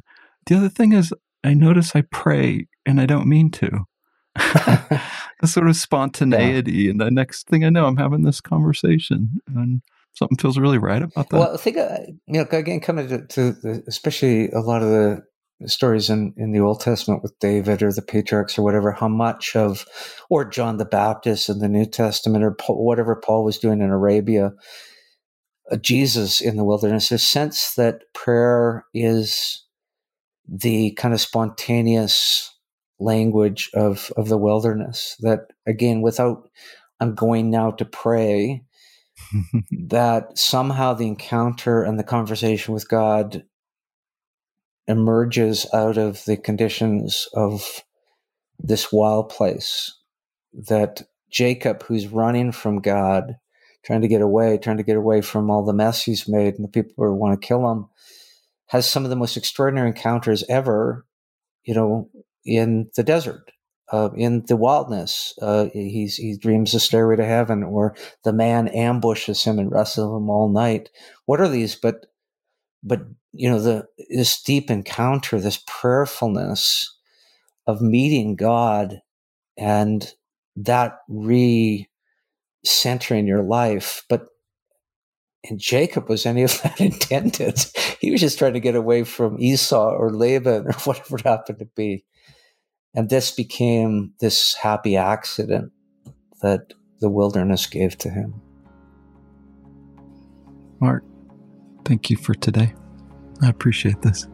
The 0.46 0.56
other 0.56 0.68
thing 0.68 0.92
is, 0.92 1.12
I 1.44 1.54
notice 1.54 1.94
I 1.94 2.02
pray 2.02 2.66
and 2.86 3.00
I 3.00 3.06
don't 3.06 3.28
mean 3.28 3.50
to. 3.52 3.86
a 5.42 5.46
sort 5.46 5.68
of 5.68 5.76
spontaneity, 5.76 6.72
yeah. 6.72 6.90
and 6.90 7.00
the 7.00 7.10
next 7.10 7.48
thing 7.48 7.64
I 7.64 7.70
know, 7.70 7.86
I'm 7.86 7.96
having 7.96 8.22
this 8.22 8.40
conversation, 8.40 9.40
and 9.54 9.82
something 10.12 10.36
feels 10.38 10.58
really 10.58 10.78
right 10.78 11.02
about 11.02 11.30
that. 11.30 11.38
Well, 11.38 11.54
I 11.54 11.56
think 11.56 11.76
uh, 11.76 11.98
you 12.26 12.40
know, 12.40 12.46
again, 12.50 12.80
coming 12.80 13.08
to, 13.08 13.26
to 13.26 13.52
the, 13.52 13.82
especially 13.86 14.50
a 14.50 14.60
lot 14.60 14.82
of 14.82 14.88
the 14.88 15.22
stories 15.66 16.10
in, 16.10 16.34
in 16.36 16.52
the 16.52 16.60
Old 16.60 16.80
Testament 16.80 17.22
with 17.22 17.38
David 17.38 17.82
or 17.82 17.92
the 17.92 18.02
patriarchs 18.02 18.58
or 18.58 18.62
whatever, 18.62 18.92
how 18.92 19.08
much 19.08 19.54
of, 19.54 19.86
or 20.28 20.44
John 20.44 20.78
the 20.78 20.84
Baptist 20.84 21.48
in 21.48 21.58
the 21.58 21.68
New 21.68 21.86
Testament 21.86 22.44
or 22.44 22.52
Paul, 22.52 22.84
whatever 22.84 23.16
Paul 23.16 23.44
was 23.44 23.58
doing 23.58 23.80
in 23.80 23.90
Arabia, 23.90 24.52
uh, 25.70 25.76
Jesus 25.76 26.40
in 26.40 26.56
the 26.56 26.64
wilderness, 26.64 27.12
a 27.12 27.18
sense 27.18 27.74
that 27.74 28.02
prayer 28.14 28.84
is 28.94 29.64
the 30.48 30.92
kind 30.92 31.14
of 31.14 31.20
spontaneous 31.20 32.52
language 32.98 33.70
of, 33.74 34.12
of 34.16 34.28
the 34.28 34.38
wilderness. 34.38 35.16
That 35.20 35.52
again, 35.66 36.00
without 36.00 36.48
I'm 37.00 37.14
going 37.14 37.50
now 37.50 37.70
to 37.72 37.84
pray, 37.84 38.62
that 39.86 40.36
somehow 40.38 40.94
the 40.94 41.06
encounter 41.06 41.82
and 41.82 41.98
the 41.98 42.04
conversation 42.04 42.74
with 42.74 42.88
God 42.88 43.44
emerges 44.90 45.66
out 45.72 45.96
of 45.96 46.24
the 46.24 46.36
conditions 46.36 47.28
of 47.32 47.82
this 48.58 48.92
wild 48.92 49.28
place. 49.30 49.96
That 50.52 51.02
Jacob, 51.30 51.84
who's 51.84 52.08
running 52.08 52.52
from 52.52 52.80
God, 52.80 53.36
trying 53.84 54.02
to 54.02 54.08
get 54.08 54.20
away, 54.20 54.58
trying 54.58 54.78
to 54.78 54.82
get 54.82 54.96
away 54.96 55.20
from 55.20 55.48
all 55.48 55.64
the 55.64 55.72
mess 55.72 56.02
he's 56.02 56.28
made 56.28 56.54
and 56.54 56.64
the 56.64 56.68
people 56.68 56.92
who 56.96 57.14
want 57.14 57.40
to 57.40 57.46
kill 57.46 57.70
him, 57.70 57.86
has 58.66 58.88
some 58.88 59.04
of 59.04 59.10
the 59.10 59.16
most 59.16 59.36
extraordinary 59.36 59.88
encounters 59.88 60.44
ever, 60.48 61.06
you 61.64 61.74
know, 61.74 62.10
in 62.44 62.90
the 62.96 63.02
desert, 63.02 63.52
uh, 63.92 64.10
in 64.16 64.44
the 64.46 64.56
wildness. 64.56 65.34
Uh, 65.40 65.66
he 65.72 66.36
dreams 66.40 66.74
a 66.74 66.80
stairway 66.80 67.16
to 67.16 67.24
heaven, 67.24 67.62
or 67.62 67.94
the 68.24 68.32
man 68.32 68.68
ambushes 68.68 69.44
him 69.44 69.58
and 69.58 69.70
wrestles 69.72 70.16
him 70.16 70.28
all 70.30 70.48
night. 70.48 70.90
What 71.26 71.40
are 71.40 71.48
these? 71.48 71.74
But, 71.76 72.06
but 72.82 73.02
you 73.32 73.48
know, 73.48 73.60
the 73.60 73.86
this 74.08 74.42
deep 74.42 74.70
encounter, 74.70 75.38
this 75.38 75.62
prayerfulness 75.66 76.96
of 77.66 77.80
meeting 77.80 78.36
God, 78.36 79.02
and 79.56 80.12
that 80.56 80.98
re 81.08 81.88
centering 82.64 83.26
your 83.26 83.42
life. 83.42 84.04
But 84.08 84.26
and 85.48 85.58
Jacob, 85.58 86.08
was 86.08 86.26
any 86.26 86.42
of 86.42 86.60
that 86.62 86.80
intended? 86.80 87.64
He 88.00 88.10
was 88.10 88.20
just 88.20 88.38
trying 88.38 88.54
to 88.54 88.60
get 88.60 88.74
away 88.74 89.04
from 89.04 89.40
Esau 89.40 89.90
or 89.92 90.12
Laban 90.12 90.66
or 90.66 90.72
whatever 90.84 91.16
it 91.16 91.24
happened 91.24 91.58
to 91.60 91.66
be. 91.76 92.04
And 92.94 93.08
this 93.08 93.30
became 93.30 94.12
this 94.20 94.54
happy 94.54 94.96
accident 94.96 95.72
that 96.42 96.74
the 97.00 97.08
wilderness 97.08 97.66
gave 97.66 97.96
to 97.98 98.10
him. 98.10 98.34
Mark, 100.80 101.04
thank 101.90 102.08
you 102.08 102.16
for 102.16 102.34
today. 102.34 102.72
I 103.42 103.48
appreciate 103.48 104.00
this. 104.00 104.28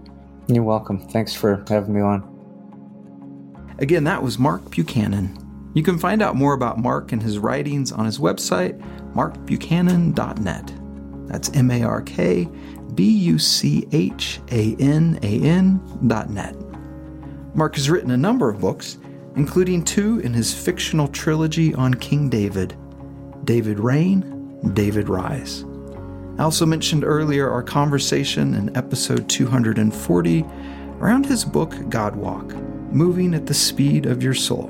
You're 0.46 0.62
welcome. 0.62 1.08
Thanks 1.08 1.32
for 1.34 1.64
having 1.70 1.94
me 1.94 2.02
on. 2.02 2.20
Again, 3.78 4.04
that 4.04 4.22
was 4.22 4.38
Mark 4.38 4.70
Buchanan. 4.70 5.38
You 5.74 5.82
can 5.82 5.98
find 5.98 6.20
out 6.20 6.36
more 6.36 6.52
about 6.52 6.78
Mark 6.78 7.12
and 7.12 7.22
his 7.22 7.38
writings 7.38 7.92
on 7.92 8.04
his 8.04 8.18
website, 8.18 8.78
markbuchanan.net. 9.14 10.72
That's 11.28 11.48
M 11.56 11.70
A 11.70 11.82
R 11.82 12.02
K 12.02 12.46
B 12.94 13.08
U 13.08 13.38
C 13.38 13.88
H 13.90 14.38
A 14.52 14.76
N 14.78 15.18
A 15.22 15.40
N.net. 15.42 16.56
Mark 17.54 17.76
has 17.76 17.88
written 17.88 18.10
a 18.10 18.18
number 18.18 18.50
of 18.50 18.60
books, 18.60 18.98
including 19.34 19.82
two 19.82 20.18
in 20.20 20.34
his 20.34 20.52
fictional 20.52 21.08
trilogy 21.08 21.72
on 21.74 21.94
King 21.94 22.28
David 22.28 22.76
David 23.44 23.80
Reign, 23.80 24.60
David 24.74 25.08
Rise. 25.08 25.64
I 26.38 26.42
also 26.42 26.66
mentioned 26.66 27.02
earlier 27.02 27.50
our 27.50 27.62
conversation 27.62 28.52
in 28.52 28.76
episode 28.76 29.26
240 29.26 30.44
around 31.00 31.24
his 31.24 31.46
book 31.46 31.74
God 31.88 32.14
Walk 32.14 32.54
Moving 32.92 33.32
at 33.34 33.46
the 33.46 33.54
Speed 33.54 34.04
of 34.04 34.22
Your 34.22 34.34
Soul. 34.34 34.66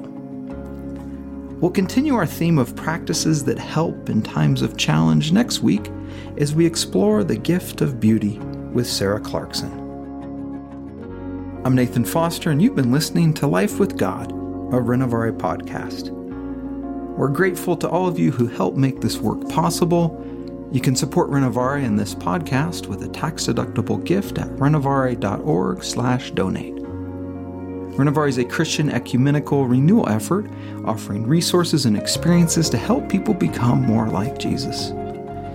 We'll 1.61 1.73
continue 1.73 2.15
our 2.15 2.27
theme 2.27 2.59
of 2.59 2.77
practices 2.77 3.43
that 3.47 3.59
help 3.59 4.09
in 4.09 4.23
times 4.23 4.63
of 4.63 4.77
challenge 4.77 5.33
next 5.33 5.59
week 5.59 5.91
as 6.39 6.55
we 6.55 6.65
explore 6.65 7.25
the 7.25 7.37
gift 7.37 7.81
of 7.81 7.99
beauty 7.99 8.39
with 8.73 8.87
Sarah 8.87 9.21
Clarkson. 9.21 9.73
I'm 11.65 11.75
Nathan 11.75 12.05
Foster, 12.05 12.53
and 12.53 12.63
you've 12.63 12.77
been 12.77 12.93
listening 12.93 13.35
to 13.35 13.49
Life 13.49 13.81
with 13.81 13.99
God, 13.99 14.31
a 14.31 14.79
Renovare 14.81 15.37
podcast. 15.37 16.11
We're 17.17 17.27
grateful 17.27 17.77
to 17.79 17.89
all 17.89 18.07
of 18.07 18.21
you 18.21 18.31
who 18.31 18.47
help 18.47 18.77
make 18.77 19.01
this 19.01 19.19
work 19.19 19.49
possible. 19.49 20.23
You 20.73 20.81
can 20.81 20.97
support 20.97 21.31
Renovare 21.31 21.85
and 21.85 21.99
this 21.99 22.15
podcast 22.15 22.87
with 22.87 23.03
a 23.03 23.09
tax-deductible 23.09 24.05
gift 24.05 24.39
at 24.39 24.49
renovare.org 24.57 25.85
slash 25.85 26.33
donate. 26.33 26.75
Renovare 27.97 28.29
is 28.29 28.39
a 28.39 28.45
Christian 28.45 28.91
ecumenical 28.91 29.67
renewal 29.67 30.09
effort 30.09 30.51
offering 30.85 31.27
resources 31.27 31.87
and 31.87 31.97
experiences 31.97 32.69
to 32.71 32.77
help 32.77 33.09
people 33.09 33.33
become 33.33 33.83
more 33.83 34.09
like 34.09 34.39
Jesus. 34.39 34.91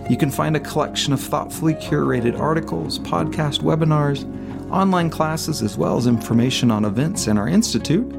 You 0.10 0.18
can 0.18 0.32
find 0.32 0.56
a 0.56 0.60
collection 0.60 1.14
of 1.14 1.22
thoughtfully 1.22 1.76
curated 1.76 2.40
articles, 2.40 2.98
podcast 3.00 3.62
webinars, 3.62 4.26
online 4.72 5.10
classes, 5.10 5.62
as 5.62 5.78
well 5.78 5.98
as 5.98 6.08
information 6.08 6.72
on 6.72 6.86
events 6.86 7.28
in 7.28 7.38
our 7.38 7.48
institute 7.48 8.12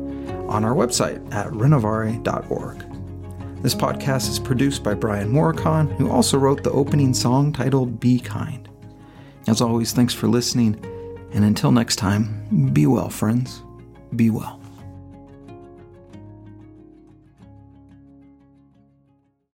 on 0.48 0.64
our 0.64 0.74
website 0.74 1.34
at 1.34 1.48
renovare.org. 1.48 2.91
This 3.62 3.76
podcast 3.76 4.28
is 4.28 4.40
produced 4.40 4.82
by 4.82 4.94
Brian 4.94 5.32
Morykon, 5.32 5.92
who 5.92 6.10
also 6.10 6.36
wrote 6.36 6.64
the 6.64 6.72
opening 6.72 7.14
song 7.14 7.52
titled 7.52 8.00
Be 8.00 8.18
Kind. 8.18 8.68
As 9.46 9.60
always, 9.60 9.92
thanks 9.92 10.12
for 10.12 10.26
listening, 10.26 10.84
and 11.32 11.44
until 11.44 11.70
next 11.70 11.94
time, 11.94 12.70
be 12.72 12.86
well, 12.86 13.08
friends 13.08 13.62
be 14.16 14.30
well. 14.30 14.61